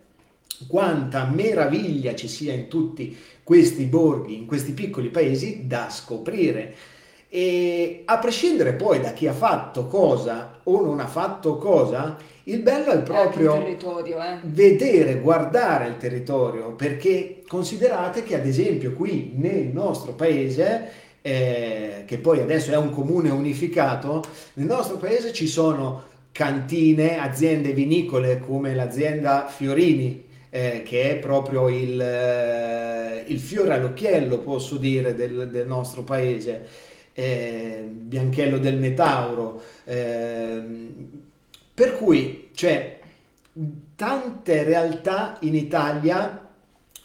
quanta 0.69 1.25
meraviglia 1.25 2.15
ci 2.15 2.29
sia 2.29 2.53
in 2.53 2.69
tutti 2.69 3.13
questi 3.43 3.83
borghi, 3.83 4.37
in 4.37 4.45
questi 4.45 4.71
piccoli 4.71 5.09
paesi 5.09 5.67
da 5.67 5.89
scoprire. 5.89 6.75
E 7.27 8.03
a 8.05 8.17
prescindere 8.19 8.73
poi 8.73 9.01
da 9.01 9.11
chi 9.11 9.27
ha 9.27 9.33
fatto 9.33 9.85
cosa 9.85 10.58
o 10.69 10.85
non 10.85 10.99
ha 10.99 11.07
fatto 11.07 11.57
cosa, 11.57 12.17
il 12.43 12.61
bello 12.61 12.91
è 12.91 13.01
proprio 13.01 13.55
eh. 13.55 13.77
vedere, 14.43 15.19
guardare 15.19 15.87
il 15.87 15.97
territorio, 15.97 16.71
perché 16.73 17.43
considerate 17.47 18.23
che 18.23 18.35
ad 18.35 18.45
esempio 18.45 18.93
qui 18.93 19.33
nel 19.35 19.67
nostro 19.67 20.13
paese, 20.13 20.89
eh, 21.21 22.03
che 22.05 22.17
poi 22.17 22.39
adesso 22.39 22.71
è 22.71 22.77
un 22.77 22.89
comune 22.89 23.29
unificato, 23.29 24.23
nel 24.53 24.65
nostro 24.65 24.97
paese 24.97 25.31
ci 25.31 25.47
sono 25.47 26.03
cantine, 26.31 27.19
aziende 27.19 27.73
vinicole 27.73 28.39
come 28.39 28.73
l'azienda 28.73 29.47
Fiorini, 29.47 30.25
eh, 30.49 30.81
che 30.83 31.11
è 31.11 31.15
proprio 31.17 31.69
il, 31.69 32.01
eh, 32.01 33.23
il 33.27 33.39
fiore 33.39 33.73
all'occhiello, 33.73 34.39
posso 34.39 34.77
dire, 34.77 35.13
del, 35.13 35.49
del 35.49 35.67
nostro 35.67 36.01
paese, 36.01 36.65
eh, 37.19 37.89
Bianchello 37.91 38.57
del 38.57 38.77
Metauro. 38.77 39.61
ehm, 39.85 41.09
per 41.73 41.95
cui, 41.95 42.49
cioè, 42.53 42.99
tante 43.95 44.63
realtà 44.63 45.37
in 45.41 45.55
Italia, 45.55 46.47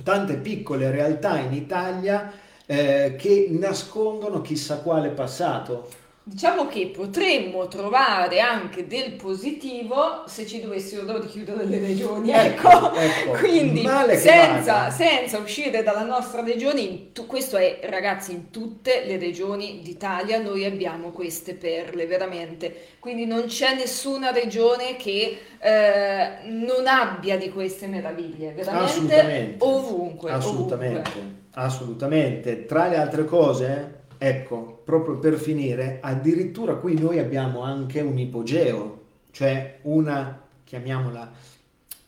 tante 0.03 0.37
piccole 0.37 0.91
realtà 0.91 1.39
in 1.39 1.53
Italia 1.53 2.33
eh, 2.67 3.15
che 3.17 3.49
nascondono 3.51 4.41
chissà 4.41 4.79
quale 4.79 5.11
passato. 5.11 5.89
Diciamo 6.27 6.69
che 6.69 6.87
potremmo 6.87 7.69
trovare 7.69 8.41
anche 8.41 8.87
del 8.87 9.13
positivo 9.13 10.25
se 10.27 10.47
ci 10.47 10.59
dovessero 10.59 11.19
chiudere 11.19 11.67
le 11.67 11.79
regioni, 11.79 12.31
ecco, 12.31 12.95
ecco. 12.95 13.33
quindi 13.33 13.87
senza, 14.17 14.89
senza, 14.89 15.37
uscire 15.37 15.83
dalla 15.83 16.03
nostra 16.03 16.43
regione, 16.43 17.13
tu, 17.13 17.27
questo 17.27 17.59
è 17.59 17.81
ragazzi 17.91 18.33
in 18.33 18.51
tutte 18.51 19.05
le 19.05 19.19
regioni 19.19 19.83
d'Italia 19.83 20.41
noi 20.41 20.65
abbiamo 20.65 21.11
queste 21.11 21.53
perle 21.53 22.07
veramente, 22.07 22.75
quindi 23.01 23.27
non 23.27 23.45
c'è 23.45 23.75
nessuna 23.75 24.31
regione 24.31 24.97
che 24.97 25.39
eh, 25.59 26.49
non 26.49 26.87
abbia 26.87 27.37
di 27.37 27.51
queste 27.51 27.87
meraviglie, 27.87 28.53
veramente 28.53 28.91
assolutamente, 28.91 29.57
ovunque. 29.63 30.31
Assolutamente, 30.31 31.11
ovunque. 31.11 31.43
assolutamente. 31.51 32.65
Tra 32.65 32.89
le 32.89 32.97
altre 32.97 33.27
cose 33.27 34.04
Ecco, 34.19 34.81
proprio 34.85 35.19
per 35.19 35.35
finire, 35.35 35.99
addirittura 36.01 36.77
qui 36.77 36.99
noi 36.99 37.19
abbiamo 37.19 37.63
anche 37.63 38.01
un 38.01 38.19
ipogeo, 38.19 39.03
cioè 39.31 39.79
una, 39.83 40.41
chiamiamola 40.65 41.33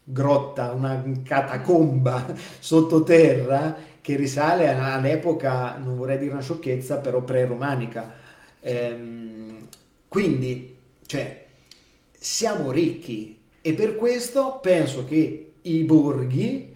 grotta, 0.05 0.73
una 0.73 1.03
catacomba 1.25 2.35
sottoterra 2.61 3.77
che 4.01 4.17
risale 4.17 4.69
all'epoca, 4.69 5.77
non 5.79 5.97
vorrei 5.97 6.19
dire 6.19 6.33
una 6.33 6.41
sciocchezza, 6.41 6.99
però 6.99 7.23
pre-romanica. 7.23 8.13
Ehm, 8.61 9.67
quindi, 10.09 10.77
cioè, 11.07 11.45
siamo 12.17 12.71
ricchi 12.71 13.39
e 13.61 13.75
per 13.75 13.97
questo 13.97 14.61
penso 14.63 15.05
che 15.05 15.55
i 15.63 15.83
borghi, 15.83 16.73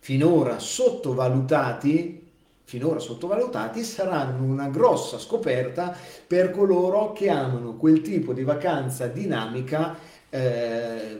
finora 0.00 0.58
sottovalutati, 0.58 2.21
finora 2.72 3.00
sottovalutati 3.00 3.82
saranno 3.82 4.44
una 4.44 4.68
grossa 4.68 5.18
scoperta 5.18 5.94
per 6.26 6.50
coloro 6.50 7.12
che 7.12 7.28
amano 7.28 7.76
quel 7.76 8.00
tipo 8.00 8.32
di 8.32 8.44
vacanza 8.44 9.08
dinamica 9.08 9.94
eh, 10.30 11.18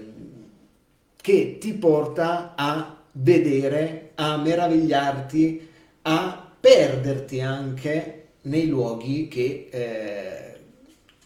che 1.15 1.59
ti 1.61 1.75
porta 1.75 2.55
a 2.57 2.97
vedere, 3.13 4.13
a 4.15 4.39
meravigliarti, 4.39 5.69
a 6.03 6.53
perderti 6.59 7.43
anche 7.43 8.29
nei 8.45 8.69
luoghi 8.69 9.29
che 9.29 9.69
eh, 9.71 10.61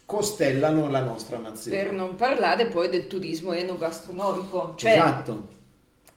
costellano 0.04 0.90
la 0.90 1.04
nostra 1.04 1.38
nazione. 1.38 1.84
Per 1.84 1.92
non 1.92 2.16
parlare 2.16 2.66
poi 2.66 2.88
del 2.88 3.06
turismo 3.06 3.52
enogastronomico. 3.52 4.74
Cioè, 4.74 4.90
esatto 4.90 5.54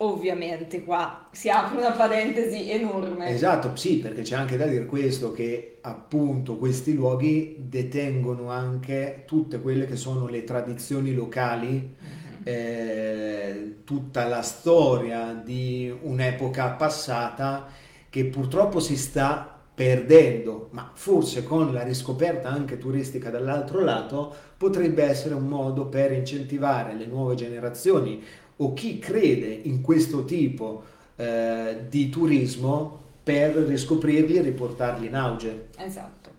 ovviamente 0.01 0.83
qua 0.83 1.27
si 1.31 1.49
apre 1.49 1.77
una 1.77 1.91
parentesi 1.91 2.69
enorme. 2.71 3.29
Esatto, 3.29 3.75
sì, 3.75 3.97
perché 3.97 4.21
c'è 4.21 4.35
anche 4.35 4.57
da 4.57 4.65
dire 4.65 4.85
questo 4.85 5.31
che 5.31 5.79
appunto 5.81 6.57
questi 6.57 6.93
luoghi 6.93 7.55
detengono 7.59 8.49
anche 8.49 9.23
tutte 9.25 9.59
quelle 9.59 9.85
che 9.85 9.95
sono 9.95 10.27
le 10.27 10.43
tradizioni 10.43 11.13
locali, 11.13 11.69
mm-hmm. 11.69 12.41
eh, 12.43 13.75
tutta 13.83 14.25
la 14.25 14.41
storia 14.41 15.33
di 15.33 15.93
un'epoca 16.01 16.69
passata 16.69 17.67
che 18.09 18.25
purtroppo 18.25 18.79
si 18.79 18.95
sta 18.95 19.55
perdendo, 19.79 20.69
ma 20.71 20.91
forse 20.93 21.43
con 21.43 21.73
la 21.73 21.83
riscoperta 21.83 22.49
anche 22.49 22.77
turistica 22.77 23.29
dall'altro 23.29 23.81
lato 23.81 24.33
potrebbe 24.57 25.03
essere 25.03 25.35
un 25.35 25.47
modo 25.47 25.85
per 25.85 26.11
incentivare 26.11 26.95
le 26.95 27.05
nuove 27.05 27.35
generazioni 27.35 28.21
o 28.61 28.73
chi 28.73 28.99
crede 28.99 29.47
in 29.63 29.81
questo 29.81 30.25
tipo 30.25 30.83
eh, 31.15 31.85
di 31.87 32.09
turismo 32.09 32.97
per 33.23 33.55
riscoprirli 33.55 34.37
e 34.37 34.41
riportarli 34.41 35.07
in 35.07 35.15
auge. 35.15 35.67
Esatto. 35.77 36.29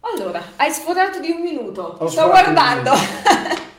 Allora, 0.00 0.42
hai 0.56 0.70
sforato 0.70 1.20
di 1.20 1.30
un 1.30 1.40
minuto. 1.40 1.96
Ho 1.98 2.08
Sto 2.08 2.26
guardando. 2.26 2.92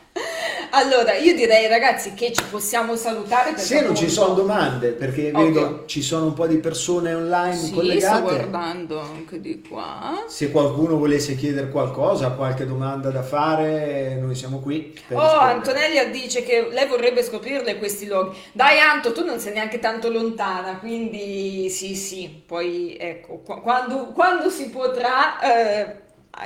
Allora, 0.77 1.13
io 1.13 1.33
direi 1.33 1.67
ragazzi 1.67 2.13
che 2.13 2.33
ci 2.33 2.43
possiamo 2.51 2.97
salutare. 2.97 3.57
Se 3.57 3.79
non 3.79 3.95
ci 3.95 4.09
sono 4.09 4.33
domande, 4.33 4.89
perché 4.89 5.31
Ovvio. 5.33 5.45
vedo 5.45 5.83
ci 5.85 6.01
sono 6.01 6.25
un 6.25 6.33
po' 6.33 6.47
di 6.47 6.57
persone 6.57 7.13
online 7.13 7.55
sì, 7.55 7.71
collegate. 7.71 8.15
sto 8.17 8.21
guardando 8.21 8.99
anche 8.99 9.39
di 9.39 9.61
qua. 9.61 10.25
Se 10.27 10.51
qualcuno 10.51 10.97
volesse 10.97 11.35
chiedere 11.35 11.69
qualcosa, 11.69 12.31
qualche 12.31 12.65
domanda 12.65 13.09
da 13.09 13.23
fare, 13.23 14.17
noi 14.19 14.35
siamo 14.35 14.59
qui. 14.59 14.93
oh, 15.13 15.21
Antonella 15.21 16.03
dice 16.05 16.43
che 16.43 16.67
lei 16.69 16.87
vorrebbe 16.87 17.23
scoprirle 17.23 17.77
questi 17.77 18.05
luoghi. 18.07 18.37
Dai 18.51 18.77
Anto, 18.79 19.13
tu 19.13 19.23
non 19.23 19.39
sei 19.39 19.53
neanche 19.53 19.79
tanto 19.79 20.11
lontana, 20.11 20.79
quindi 20.79 21.69
sì, 21.69 21.95
sì. 21.95 22.43
Poi 22.45 22.97
ecco, 22.99 23.37
quando, 23.37 24.07
quando 24.07 24.49
si 24.49 24.69
potrà, 24.69 25.39
eh, 25.39 25.95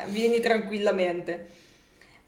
vieni 0.10 0.40
tranquillamente. 0.40 1.58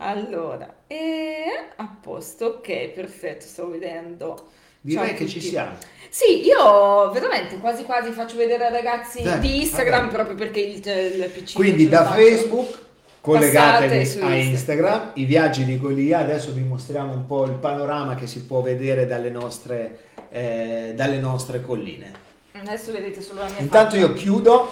Allora, 0.03 0.83
e 0.87 1.43
a 1.75 1.95
posto, 2.01 2.45
ok, 2.45 2.89
perfetto, 2.89 3.45
sto 3.45 3.69
vedendo. 3.69 4.49
Direi 4.81 5.09
Ciao 5.09 5.15
che 5.15 5.27
ci 5.27 5.39
siamo. 5.39 5.75
Sì, 6.09 6.43
io 6.43 7.11
veramente 7.11 7.59
quasi 7.59 7.83
quasi 7.83 8.11
faccio 8.11 8.35
vedere 8.35 8.65
ai 8.65 8.71
ragazzi 8.71 9.21
Dai, 9.21 9.39
di 9.39 9.61
Instagram 9.61 10.09
vabbè. 10.09 10.13
proprio 10.13 10.35
perché 10.35 10.59
il, 10.59 10.77
il 10.77 11.29
PC. 11.29 11.53
Quindi 11.53 11.87
da 11.87 12.05
Facebook 12.05 12.79
collegatevi 13.21 14.19
a 14.21 14.35
Instagram, 14.35 15.11
i 15.13 15.25
viaggi 15.25 15.65
di 15.65 15.77
Golia, 15.77 16.17
adesso 16.17 16.51
vi 16.51 16.63
mostriamo 16.63 17.13
un 17.13 17.27
po' 17.27 17.45
il 17.45 17.53
panorama 17.53 18.15
che 18.15 18.25
si 18.25 18.43
può 18.43 18.61
vedere 18.61 19.05
dalle 19.05 19.29
nostre, 19.29 19.99
eh, 20.31 20.93
dalle 20.95 21.19
nostre 21.19 21.61
colline. 21.61 22.29
Adesso 22.63 22.91
vedete 22.91 23.21
solo 23.21 23.39
la 23.41 23.49
mia 23.49 23.59
Intanto 23.59 23.95
faccia. 23.95 24.05
io 24.05 24.13
chiudo. 24.13 24.71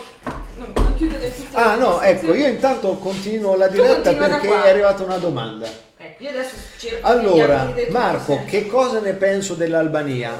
Non, 0.57 0.71
non 0.75 0.93
chiudete 0.95 1.35
tutte 1.35 1.55
Ah 1.55 1.75
no, 1.75 1.99
ecco, 2.01 2.35
io 2.35 2.47
intanto 2.47 2.93
continuo 2.97 3.55
la 3.55 3.67
diretta 3.67 4.13
perché 4.13 4.47
è 4.47 4.69
arrivata 4.69 5.03
una 5.03 5.17
domanda. 5.17 5.67
Ecco, 5.97 6.23
io 6.23 6.29
adesso 6.29 6.55
cerco 6.77 7.07
Allora, 7.07 7.73
Marco, 7.89 8.43
che 8.45 8.67
cosa 8.67 8.99
ne 8.99 9.13
penso 9.13 9.55
dell'Albania? 9.55 10.37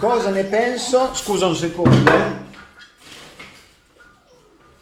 Cosa 0.00 0.30
ne 0.30 0.42
penso? 0.42 1.14
Scusa 1.14 1.46
un 1.46 1.54
secondo. 1.54 2.10
Eh. 2.10 2.48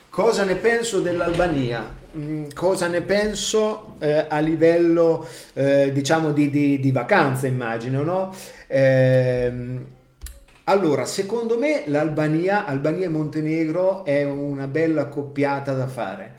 Cosa 0.08 0.44
ne 0.44 0.56
penso 0.56 1.00
dell'Albania? 1.00 1.94
Mm, 2.16 2.48
cosa 2.54 2.86
ne 2.86 3.02
penso 3.02 3.96
eh, 3.98 4.24
a 4.26 4.38
livello, 4.38 5.28
eh, 5.52 5.92
diciamo, 5.92 6.32
di, 6.32 6.48
di, 6.48 6.80
di 6.80 6.90
vacanza, 6.90 7.46
immagino, 7.46 8.02
no? 8.02 8.34
Eh, 8.66 9.96
allora, 10.68 11.06
secondo 11.06 11.58
me 11.58 11.84
l'Albania, 11.86 12.66
Albania 12.66 13.06
e 13.06 13.08
Montenegro 13.08 14.04
è 14.04 14.22
una 14.24 14.66
bella 14.66 15.06
coppiata 15.06 15.72
da 15.72 15.86
fare, 15.86 16.34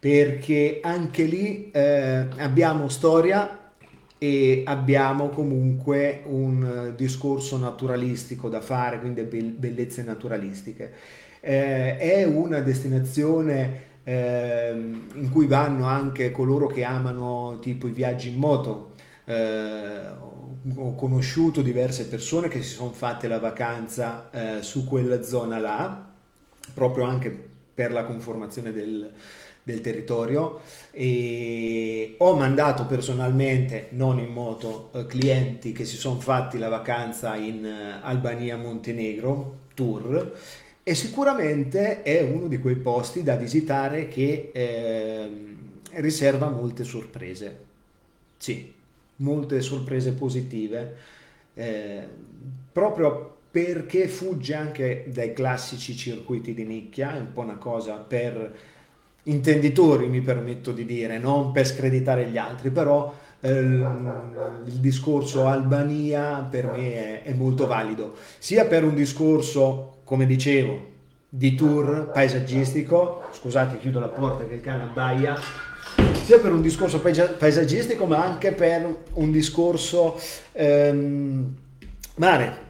perché 0.00 0.80
anche 0.82 1.22
lì 1.22 1.70
eh, 1.70 2.26
abbiamo 2.38 2.88
storia 2.88 3.72
e 4.18 4.62
abbiamo 4.66 5.28
comunque 5.28 6.22
un 6.26 6.92
discorso 6.96 7.56
naturalistico 7.56 8.48
da 8.48 8.60
fare, 8.60 8.98
quindi 8.98 9.22
bellezze 9.22 10.02
naturalistiche. 10.02 10.92
Eh, 11.40 11.98
è 11.98 12.24
una 12.24 12.58
destinazione 12.58 13.82
eh, 14.02 14.70
in 15.14 15.30
cui 15.30 15.46
vanno 15.46 15.86
anche 15.86 16.32
coloro 16.32 16.66
che 16.66 16.82
amano 16.82 17.58
tipo 17.60 17.86
i 17.86 17.92
viaggi 17.92 18.30
in 18.30 18.38
moto 18.38 18.94
eh, 19.24 20.00
ho 20.76 20.94
conosciuto 20.94 21.62
diverse 21.62 22.06
persone 22.06 22.48
che 22.48 22.62
si 22.62 22.74
sono 22.74 22.92
fatte 22.92 23.28
la 23.28 23.38
vacanza 23.38 24.30
eh, 24.30 24.62
su 24.62 24.86
quella 24.86 25.22
zona 25.22 25.58
là, 25.58 26.06
proprio 26.74 27.04
anche 27.04 27.46
per 27.74 27.92
la 27.92 28.04
conformazione 28.04 28.72
del, 28.72 29.10
del 29.62 29.80
territorio 29.80 30.60
e 30.90 32.14
ho 32.18 32.34
mandato 32.34 32.86
personalmente, 32.86 33.88
non 33.90 34.18
in 34.18 34.32
moto, 34.32 34.90
eh, 34.94 35.06
clienti 35.06 35.72
che 35.72 35.84
si 35.84 35.96
sono 35.96 36.18
fatti 36.20 36.58
la 36.58 36.68
vacanza 36.68 37.36
in 37.36 37.64
eh, 37.64 38.00
Albania, 38.02 38.56
Montenegro, 38.56 39.66
tour 39.74 40.32
e 40.82 40.94
sicuramente 40.94 42.02
è 42.02 42.22
uno 42.22 42.48
di 42.48 42.58
quei 42.58 42.76
posti 42.76 43.22
da 43.22 43.36
visitare 43.36 44.08
che 44.08 44.50
eh, 44.54 45.30
riserva 45.92 46.48
molte 46.48 46.84
sorprese. 46.84 47.66
Sì, 48.38 48.72
molte 49.18 49.60
sorprese 49.60 50.12
positive, 50.12 50.96
eh, 51.54 52.06
proprio 52.72 53.36
perché 53.50 54.08
fugge 54.08 54.54
anche 54.54 55.06
dai 55.08 55.32
classici 55.32 55.96
circuiti 55.96 56.54
di 56.54 56.64
nicchia, 56.64 57.14
è 57.14 57.18
un 57.18 57.32
po' 57.32 57.40
una 57.40 57.56
cosa 57.56 57.94
per 57.94 58.56
intenditori 59.24 60.08
mi 60.08 60.20
permetto 60.20 60.72
di 60.72 60.84
dire, 60.84 61.18
non 61.18 61.52
per 61.52 61.66
screditare 61.66 62.26
gli 62.26 62.38
altri, 62.38 62.70
però 62.70 63.14
eh, 63.40 63.50
il 63.50 64.78
discorso 64.80 65.46
Albania 65.46 66.46
per 66.48 66.66
me 66.66 67.22
è, 67.22 67.22
è 67.24 67.32
molto 67.34 67.66
valido, 67.66 68.14
sia 68.38 68.66
per 68.66 68.84
un 68.84 68.94
discorso, 68.94 69.98
come 70.04 70.26
dicevo, 70.26 70.86
di 71.28 71.54
tour 71.54 72.10
paesaggistico, 72.10 73.24
scusate 73.32 73.78
chiudo 73.78 74.00
la 74.00 74.08
porta 74.08 74.46
che 74.46 74.54
il 74.54 74.60
cane 74.60 74.84
abbaia, 74.84 75.36
sia 76.28 76.40
per 76.40 76.52
un 76.52 76.60
discorso 76.60 77.00
paesaggistico 77.00 78.04
ma 78.04 78.22
anche 78.22 78.52
per 78.52 79.04
un 79.14 79.32
discorso 79.32 80.20
ehm, 80.52 81.54
mare. 82.16 82.66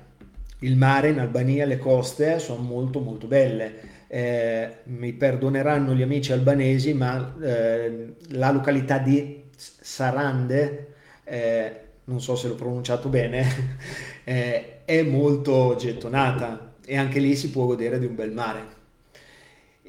Il 0.61 0.76
mare 0.76 1.09
in 1.09 1.18
Albania, 1.18 1.66
le 1.66 1.76
coste 1.76 2.38
sono 2.38 2.62
molto 2.62 3.00
molto 3.00 3.26
belle. 3.26 3.96
eh, 4.06 4.76
mi 4.84 5.12
perdoneranno 5.12 5.92
gli 5.92 6.02
amici 6.02 6.30
albanesi, 6.30 6.94
ma 6.94 7.34
eh, 7.42 8.14
la 8.28 8.52
località 8.52 8.98
di 8.98 9.42
Sarande, 9.56 10.94
eh, 11.24 11.80
non 12.04 12.20
so 12.20 12.36
se 12.36 12.46
l'ho 12.46 12.54
pronunciato 12.54 13.09
bene, 13.09 13.44
eh, 14.22 14.84
è 14.84 15.02
molto 15.02 15.74
gettonata 15.76 16.74
e 16.86 16.96
anche 16.96 17.18
lì 17.18 17.34
si 17.34 17.50
può 17.50 17.66
godere 17.66 17.98
di 17.98 18.06
un 18.06 18.14
bel 18.14 18.30
mare. 18.30 18.77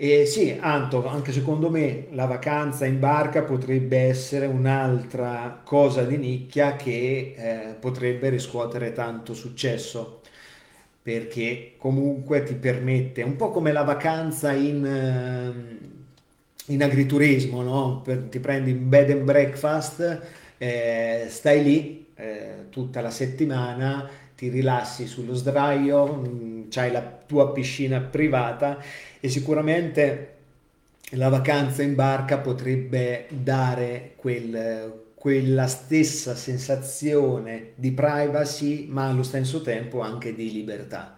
E 0.02 0.26
sì, 0.26 0.58
Anto, 0.58 1.06
anche 1.08 1.34
secondo 1.34 1.70
me 1.70 2.08
la 2.12 2.26
vacanza 2.26 2.86
in 2.86 3.00
barca 3.00 3.44
potrebbe 3.44 3.98
essere 3.98 4.46
un'altra 4.46 5.60
cosa 5.66 6.04
di 6.04 6.16
nicchia 6.16 6.78
che 6.78 7.34
eh, 7.38 7.74
potrebbe 7.78 8.30
riscuotere 8.30 8.94
tanto 8.94 9.34
successo 9.34 10.22
perché 11.02 11.74
comunque 11.78 12.44
ti 12.44 12.54
permette, 12.56 13.24
un 13.24 13.36
po' 13.36 13.52
come 13.52 13.74
la 13.74 13.84
vacanza 13.84 14.54
in, 14.54 14.86
eh, 14.86 16.74
in 16.74 16.84
agriturismo, 16.84 17.62
no? 17.62 18.02
Per, 18.02 18.28
ti 18.30 18.40
prendi 18.40 18.72
un 18.72 18.88
bed 18.90 19.10
and 19.12 19.24
breakfast, 19.24 20.22
eh, 20.58 21.26
stai 21.30 21.64
lì 21.64 22.08
eh, 22.16 22.66
tutta 22.70 23.02
la 23.02 23.10
settimana, 23.12 24.10
ti 24.36 24.50
rilassi 24.50 25.08
sullo 25.08 25.34
sdraio, 25.34 26.06
mm, 26.16 26.59
hai 26.76 26.92
la 26.92 27.02
tua 27.02 27.52
piscina 27.52 28.00
privata 28.00 28.78
e 29.20 29.30
sicuramente 29.30 30.36
la 31.12 31.30
vacanza 31.30 31.82
in 31.82 31.96
barca 31.96 32.38
potrebbe 32.38 33.26
dare 33.30 34.14
quel, 34.16 35.08
quella 35.16 35.68
stessa 35.68 36.36
sensazione 36.36 37.72
di 37.76 37.92
privacy, 37.92 38.86
ma 38.88 39.08
allo 39.08 39.24
stesso 39.24 39.62
tempo 39.62 40.02
anche 40.02 40.36
di 40.36 40.52
libertà. 40.52 41.18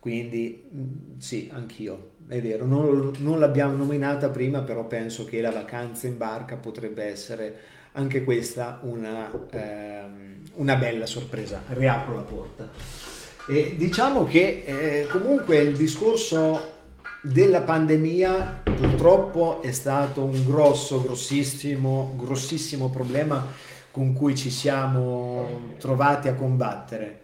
Quindi 0.00 0.68
mm, 0.74 1.18
sì, 1.18 1.48
anch'io, 1.52 2.10
è 2.28 2.40
vero, 2.40 2.66
non, 2.66 3.12
non, 3.18 3.38
l'abbiamo 3.38 3.76
nominata 3.76 4.28
prima, 4.28 4.60
però 4.60 4.86
penso 4.86 5.24
che 5.24 5.40
la 5.40 5.50
vacanza 5.50 6.06
in 6.06 6.18
barca 6.18 6.56
potrebbe 6.56 7.04
essere 7.04 7.56
anche 7.92 8.24
questa 8.24 8.80
una, 8.82 9.30
ehm, 9.50 10.42
una 10.56 10.76
bella 10.76 11.06
sorpresa. 11.06 11.62
Riapro 11.68 12.16
la 12.16 12.22
porta. 12.22 13.13
E 13.46 13.74
diciamo 13.76 14.24
che 14.24 14.64
eh, 14.64 15.06
comunque 15.10 15.58
il 15.58 15.76
discorso 15.76 16.72
della 17.20 17.60
pandemia 17.60 18.62
purtroppo 18.64 19.60
è 19.60 19.70
stato 19.70 20.24
un 20.24 20.44
grosso, 20.46 21.02
grossissimo, 21.02 22.14
grossissimo 22.16 22.88
problema 22.88 23.46
con 23.90 24.14
cui 24.14 24.34
ci 24.34 24.50
siamo 24.50 25.74
trovati 25.78 26.28
a 26.28 26.34
combattere. 26.34 27.20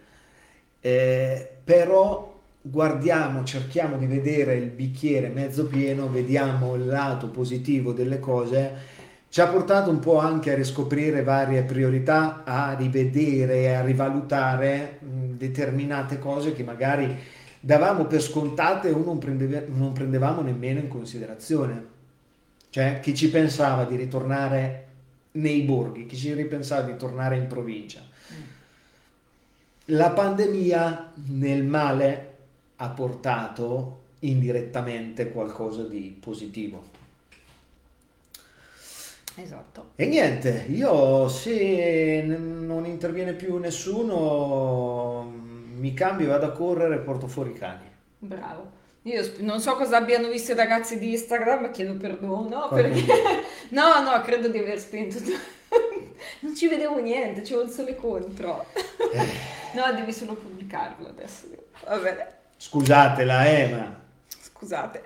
Eh, 0.79 1.49
però 1.63 2.39
guardiamo, 2.61 3.43
cerchiamo 3.43 3.97
di 3.97 4.05
vedere 4.05 4.55
il 4.55 4.69
bicchiere 4.69 5.29
mezzo 5.29 5.65
pieno, 5.65 6.07
vediamo 6.07 6.75
il 6.75 6.85
lato 6.85 7.29
positivo 7.29 7.93
delle 7.93 8.19
cose, 8.19 8.73
ci 9.31 9.39
ha 9.39 9.47
portato 9.47 9.89
un 9.89 9.99
po' 9.99 10.17
anche 10.17 10.51
a 10.51 10.55
riscoprire 10.55 11.23
varie 11.23 11.63
priorità, 11.63 12.43
a 12.43 12.73
rivedere 12.73 13.73
a 13.73 13.81
rivalutare 13.81 14.97
determinate 14.99 16.19
cose 16.19 16.51
che 16.51 16.65
magari 16.65 17.17
davamo 17.57 18.07
per 18.07 18.21
scontate 18.21 18.89
o 18.89 19.01
non, 19.01 19.19
prendeve, 19.19 19.65
non 19.69 19.93
prendevamo 19.93 20.41
nemmeno 20.41 20.81
in 20.81 20.89
considerazione. 20.89 21.85
Cioè, 22.69 22.99
chi 22.99 23.15
ci 23.15 23.29
pensava 23.29 23.85
di 23.85 23.95
ritornare 23.95 24.87
nei 25.31 25.61
borghi, 25.61 26.07
chi 26.07 26.17
ci 26.17 26.33
ripensava 26.33 26.81
di 26.81 26.97
tornare 26.97 27.37
in 27.37 27.47
provincia. 27.47 28.01
La 29.85 30.11
pandemia 30.11 31.13
nel 31.27 31.63
male 31.63 32.35
ha 32.75 32.89
portato 32.89 33.99
indirettamente 34.19 35.31
qualcosa 35.31 35.83
di 35.83 36.17
positivo. 36.19 36.99
Esatto. 39.35 39.91
E 39.95 40.05
niente, 40.05 40.65
io 40.69 41.27
se 41.29 42.21
non 42.23 42.85
interviene 42.85 43.33
più 43.33 43.57
nessuno 43.57 45.31
mi 45.81 45.93
cambio, 45.93 46.27
vado 46.27 46.45
a 46.45 46.51
correre 46.51 46.95
e 46.95 46.99
porto 46.99 47.27
fuori 47.27 47.51
i 47.51 47.57
cani. 47.57 47.89
Bravo. 48.19 48.79
Io 49.03 49.33
non 49.39 49.59
so 49.59 49.75
cosa 49.75 49.97
abbiano 49.97 50.29
visto 50.29 50.51
i 50.51 50.55
ragazzi 50.55 50.99
di 50.99 51.11
Instagram, 51.11 51.71
chiedo 51.71 51.95
perdono, 51.95 52.67
perché... 52.69 53.03
no, 53.69 54.01
no, 54.01 54.21
credo 54.21 54.47
di 54.47 54.59
aver 54.59 54.79
spento... 54.79 55.17
non 56.41 56.55
ci 56.55 56.67
vedevo 56.67 56.99
niente, 56.99 57.41
c'è 57.41 57.55
il 57.55 57.69
sole 57.69 57.95
contro. 57.95 58.67
Eh. 59.11 59.25
no, 59.73 59.91
devi 59.95 60.13
solo 60.13 60.35
pubblicarlo 60.35 61.07
adesso. 61.07 61.47
Va 61.83 61.97
bene. 61.97 62.27
Scusatela, 62.57 63.47
Emma. 63.47 63.99
Scusate. 64.27 65.01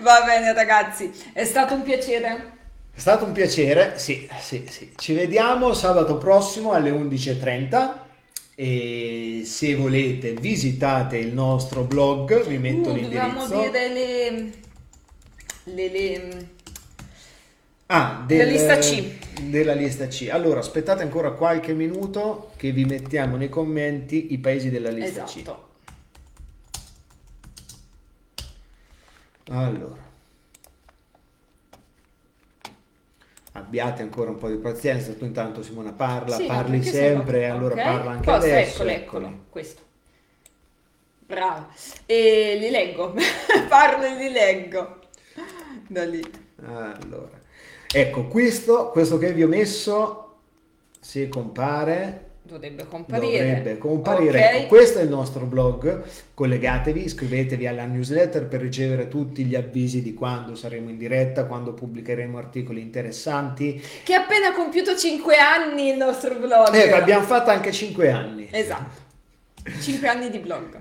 Va 0.00 0.22
bene 0.24 0.52
ragazzi, 0.52 1.12
è 1.32 1.44
stato 1.44 1.74
un 1.74 1.82
piacere. 1.82 2.54
È 2.92 2.98
stato 2.98 3.24
un 3.26 3.32
piacere, 3.32 3.98
sì, 3.98 4.28
sì, 4.40 4.64
sì. 4.70 4.92
Ci 4.96 5.12
vediamo 5.12 5.74
sabato 5.74 6.16
prossimo 6.16 6.72
alle 6.72 6.90
11.30 6.90 7.92
e 8.54 9.42
se 9.44 9.74
volete 9.74 10.32
visitate 10.32 11.18
il 11.18 11.34
nostro 11.34 11.82
blog, 11.82 12.46
vi 12.46 12.56
metto 12.56 12.88
uh, 12.88 12.94
l'indirizzo. 12.94 13.46
Dobbiamo 13.46 13.68
dire 13.68 13.88
le, 13.92 14.52
le, 15.64 15.88
le... 15.90 16.48
Ah, 17.88 18.24
del, 18.26 18.48
lista 18.48 18.78
C. 18.78 19.42
Della 19.42 19.74
lista 19.74 20.06
C. 20.06 20.28
Allora, 20.30 20.60
aspettate 20.60 21.02
ancora 21.02 21.32
qualche 21.32 21.74
minuto 21.74 22.52
che 22.56 22.72
vi 22.72 22.86
mettiamo 22.86 23.36
nei 23.36 23.50
commenti 23.50 24.32
i 24.32 24.38
paesi 24.38 24.70
della 24.70 24.90
lista 24.90 25.24
esatto. 25.24 25.52
C. 25.62 25.65
Allora. 29.50 30.06
abbiate 33.56 34.02
ancora 34.02 34.30
un 34.30 34.36
po' 34.36 34.48
di 34.48 34.56
pazienza, 34.56 35.12
tu 35.14 35.24
intanto 35.24 35.62
Simona 35.62 35.92
parla, 35.92 36.36
sì, 36.36 36.44
parli 36.44 36.82
sempre, 36.82 37.40
e 37.40 37.44
allora 37.44 37.74
okay. 37.74 37.84
parla 37.84 38.10
anche 38.12 38.24
Posso, 38.24 38.36
adesso. 38.36 38.82
Eccolo, 38.82 38.90
eccolo, 38.90 39.44
questo. 39.50 39.82
Bravo. 41.26 41.68
E 42.04 42.56
li 42.60 42.70
leggo, 42.70 43.14
parlo 43.68 44.04
e 44.04 44.14
li 44.16 44.30
leggo. 44.30 45.00
Da 45.88 46.04
lì. 46.04 46.22
Allora, 46.64 47.40
ecco, 47.92 48.26
questo, 48.26 48.90
questo 48.90 49.18
che 49.18 49.32
vi 49.32 49.42
ho 49.42 49.48
messo, 49.48 50.36
se 51.00 51.28
compare, 51.28 52.25
Dovrebbe 52.46 52.86
comparire. 52.86 53.38
Dovrebbe 53.38 53.78
comparire. 53.78 54.38
Okay. 54.38 54.58
Ecco, 54.60 54.68
questo 54.68 55.00
è 55.00 55.02
il 55.02 55.08
nostro 55.08 55.46
blog. 55.46 56.04
Collegatevi, 56.32 57.02
iscrivetevi 57.02 57.66
alla 57.66 57.86
newsletter 57.86 58.46
per 58.46 58.60
ricevere 58.60 59.08
tutti 59.08 59.44
gli 59.44 59.56
avvisi 59.56 60.00
di 60.00 60.14
quando 60.14 60.54
saremo 60.54 60.88
in 60.88 60.96
diretta, 60.96 61.46
quando 61.46 61.74
pubblicheremo 61.74 62.38
articoli 62.38 62.80
interessanti. 62.80 63.82
Che 64.04 64.14
ha 64.14 64.20
appena 64.20 64.52
compiuto 64.52 64.96
5 64.96 65.36
anni 65.36 65.88
il 65.88 65.96
nostro 65.96 66.36
blog. 66.36 66.72
Eh, 66.72 66.92
abbiamo 66.92 67.24
fatto 67.24 67.50
anche 67.50 67.72
5 67.72 68.10
anni. 68.12 68.48
Esatto. 68.52 69.04
5 69.80 70.06
anni 70.06 70.30
di 70.30 70.38
blog. 70.38 70.80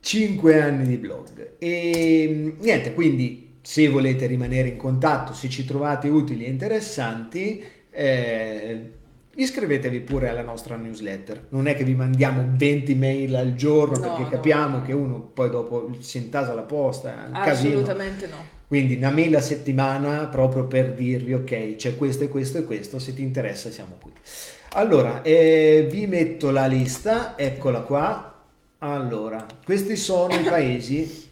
5 0.00 0.60
anni 0.60 0.84
di 0.84 0.96
blog. 0.96 1.52
E 1.58 2.56
niente, 2.58 2.92
quindi 2.92 3.58
se 3.62 3.86
volete 3.88 4.26
rimanere 4.26 4.66
in 4.66 4.76
contatto, 4.76 5.32
se 5.32 5.48
ci 5.48 5.64
trovate 5.64 6.08
utili 6.08 6.44
e 6.44 6.50
interessanti, 6.50 7.62
eh, 7.88 8.90
iscrivetevi 9.38 10.00
pure 10.00 10.28
alla 10.28 10.42
nostra 10.42 10.76
newsletter. 10.76 11.46
Non 11.50 11.66
è 11.66 11.76
che 11.76 11.84
vi 11.84 11.94
mandiamo 11.94 12.44
20 12.54 12.94
mail 12.94 13.34
al 13.36 13.54
giorno 13.54 13.96
no, 13.96 14.00
perché 14.00 14.22
no, 14.22 14.28
capiamo 14.28 14.82
che 14.82 14.92
uno 14.92 15.20
poi 15.20 15.50
dopo 15.50 15.90
si 16.00 16.18
intasa 16.18 16.54
la 16.54 16.62
posta. 16.62 17.28
Assolutamente 17.30 18.24
casino. 18.24 18.36
no. 18.36 18.56
Quindi 18.66 18.96
una 18.96 19.10
mail 19.10 19.34
a 19.36 19.40
settimana 19.40 20.26
proprio 20.26 20.66
per 20.66 20.92
dirvi 20.92 21.32
ok, 21.32 21.76
c'è 21.76 21.96
questo 21.96 22.24
e 22.24 22.28
questo 22.28 22.58
e 22.58 22.64
questo, 22.64 22.98
se 22.98 23.14
ti 23.14 23.22
interessa 23.22 23.70
siamo 23.70 23.96
qui. 24.00 24.12
Allora, 24.72 25.22
eh, 25.22 25.86
vi 25.90 26.06
metto 26.06 26.50
la 26.50 26.66
lista, 26.66 27.38
eccola 27.38 27.80
qua. 27.80 28.44
Allora, 28.80 29.46
questi 29.64 29.96
sono 29.96 30.34
i 30.34 30.42
paesi 30.42 31.27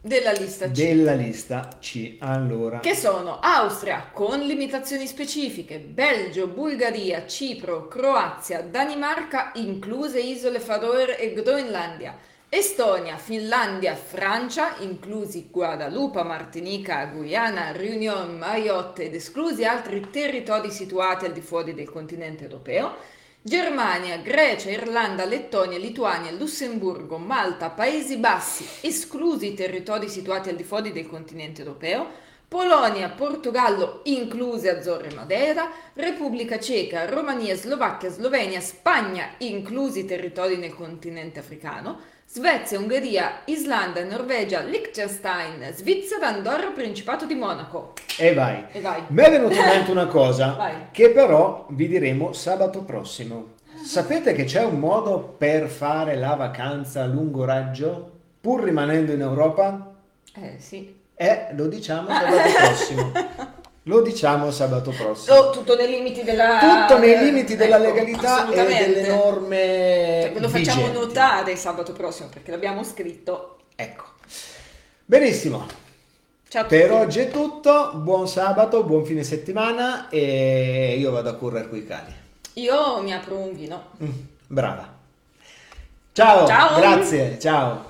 della 0.00 0.32
lista 0.32 0.66
C. 0.66 0.70
Della 0.70 1.12
lista 1.12 1.68
C, 1.78 2.16
allora. 2.20 2.80
Che 2.80 2.94
sono 2.94 3.38
Austria 3.38 4.08
con 4.12 4.40
limitazioni 4.40 5.06
specifiche, 5.06 5.78
Belgio, 5.78 6.46
Bulgaria, 6.46 7.26
Cipro, 7.26 7.86
Croazia, 7.86 8.62
Danimarca, 8.62 9.52
incluse 9.54 10.20
Isole 10.20 10.60
Faroe 10.60 11.18
e 11.18 11.32
Groenlandia, 11.34 12.16
Estonia, 12.48 13.16
Finlandia, 13.16 13.94
Francia, 13.94 14.76
inclusi 14.80 15.48
Guadalupe, 15.50 16.22
Martinica, 16.22 17.04
Guyana, 17.04 17.72
Réunion, 17.72 18.38
Mayotte 18.38 19.04
ed 19.04 19.14
esclusi 19.14 19.64
altri 19.64 20.08
territori 20.10 20.70
situati 20.70 21.26
al 21.26 21.32
di 21.32 21.42
fuori 21.42 21.74
del 21.74 21.88
continente 21.88 22.44
europeo, 22.44 23.18
Germania, 23.42 24.18
Grecia, 24.18 24.70
Irlanda, 24.70 25.24
Lettonia, 25.24 25.78
Lituania, 25.78 26.30
Lussemburgo, 26.30 27.16
Malta, 27.16 27.70
Paesi 27.70 28.18
Bassi, 28.18 28.66
esclusi 28.82 29.46
i 29.46 29.54
territori 29.54 30.10
situati 30.10 30.50
al 30.50 30.56
di 30.56 30.62
fuori 30.62 30.92
del 30.92 31.06
continente 31.06 31.62
europeo, 31.62 32.06
Polonia, 32.46 33.08
Portogallo, 33.08 34.02
incluse 34.04 34.68
Azzorre 34.68 35.08
e 35.08 35.14
Madeira, 35.14 35.70
Repubblica 35.94 36.58
Ceca, 36.58 37.08
Romania, 37.08 37.56
Slovacchia, 37.56 38.10
Slovenia, 38.10 38.60
Spagna, 38.60 39.36
inclusi 39.38 40.00
i 40.00 40.04
territori 40.04 40.58
nel 40.58 40.74
continente 40.74 41.38
africano, 41.38 41.98
Svezia, 42.32 42.78
Ungheria, 42.78 43.40
Islanda, 43.46 44.04
Norvegia, 44.04 44.60
Liechtenstein, 44.60 45.68
Svizzera, 45.74 46.28
Andorra, 46.28 46.70
Principato 46.70 47.26
di 47.26 47.34
Monaco. 47.34 47.94
E 48.16 48.32
vai. 48.34 48.66
E 48.70 48.80
vai. 48.80 49.02
Mi 49.08 49.24
è 49.24 49.30
venuta 49.32 49.54
in 49.56 49.64
mente 49.66 49.90
una 49.90 50.06
cosa 50.06 50.52
Vai. 50.56 50.74
che 50.92 51.10
però 51.10 51.66
vi 51.70 51.88
diremo 51.88 52.32
sabato 52.32 52.82
prossimo. 52.84 53.54
Sapete 53.84 54.32
che 54.32 54.44
c'è 54.44 54.62
un 54.62 54.78
modo 54.78 55.18
per 55.38 55.66
fare 55.66 56.14
la 56.14 56.34
vacanza 56.36 57.02
a 57.02 57.06
lungo 57.06 57.44
raggio 57.44 58.10
pur 58.40 58.62
rimanendo 58.62 59.10
in 59.10 59.22
Europa? 59.22 59.92
Eh 60.32 60.54
sì. 60.60 60.98
Eh, 61.16 61.48
lo 61.56 61.66
diciamo 61.66 62.10
sabato 62.10 62.36
prossimo. 62.56 63.12
Lo 63.84 64.02
diciamo 64.02 64.50
sabato 64.50 64.90
prossimo. 64.90 65.36
Oh, 65.36 65.50
tutto 65.50 65.74
nei 65.74 65.88
limiti 65.88 66.22
della... 66.22 66.58
Tutto 66.86 66.98
nei 66.98 67.18
limiti 67.18 67.56
della 67.56 67.76
Ecco, 67.76 67.84
legalità 67.86 68.50
e 68.50 68.54
delle 68.66 69.08
norme 69.08 69.56
Cioè, 69.56 70.32
ve 70.34 70.40
lo 70.40 70.48
facciamo 70.48 70.82
vigenti. 70.86 70.98
notare 70.98 71.56
sabato 71.56 71.92
prossimo 71.92 72.28
perché 72.28 72.50
l'abbiamo 72.50 72.84
scritto. 72.84 73.60
Ecco. 73.74 74.04
Benissimo. 75.06 75.66
Ciao. 76.48 76.66
Per 76.66 76.92
oggi 76.92 77.20
è 77.20 77.30
tutto. 77.30 77.92
Buon 77.94 78.28
sabato, 78.28 78.84
buon 78.84 79.04
fine 79.04 79.22
settimana 79.22 80.08
e 80.10 80.96
io 80.98 81.10
vado 81.10 81.30
a 81.30 81.34
correre 81.34 81.68
coi 81.68 81.86
cani. 81.86 82.14
Io 82.54 83.00
mi 83.00 83.14
apro 83.14 83.36
un 83.36 83.54
vino. 83.54 83.84
Mm, 84.02 84.10
brava. 84.46 84.92
Ciao, 86.12 86.46
Ciao. 86.46 86.78
grazie, 86.78 87.38
ciao. 87.38 87.89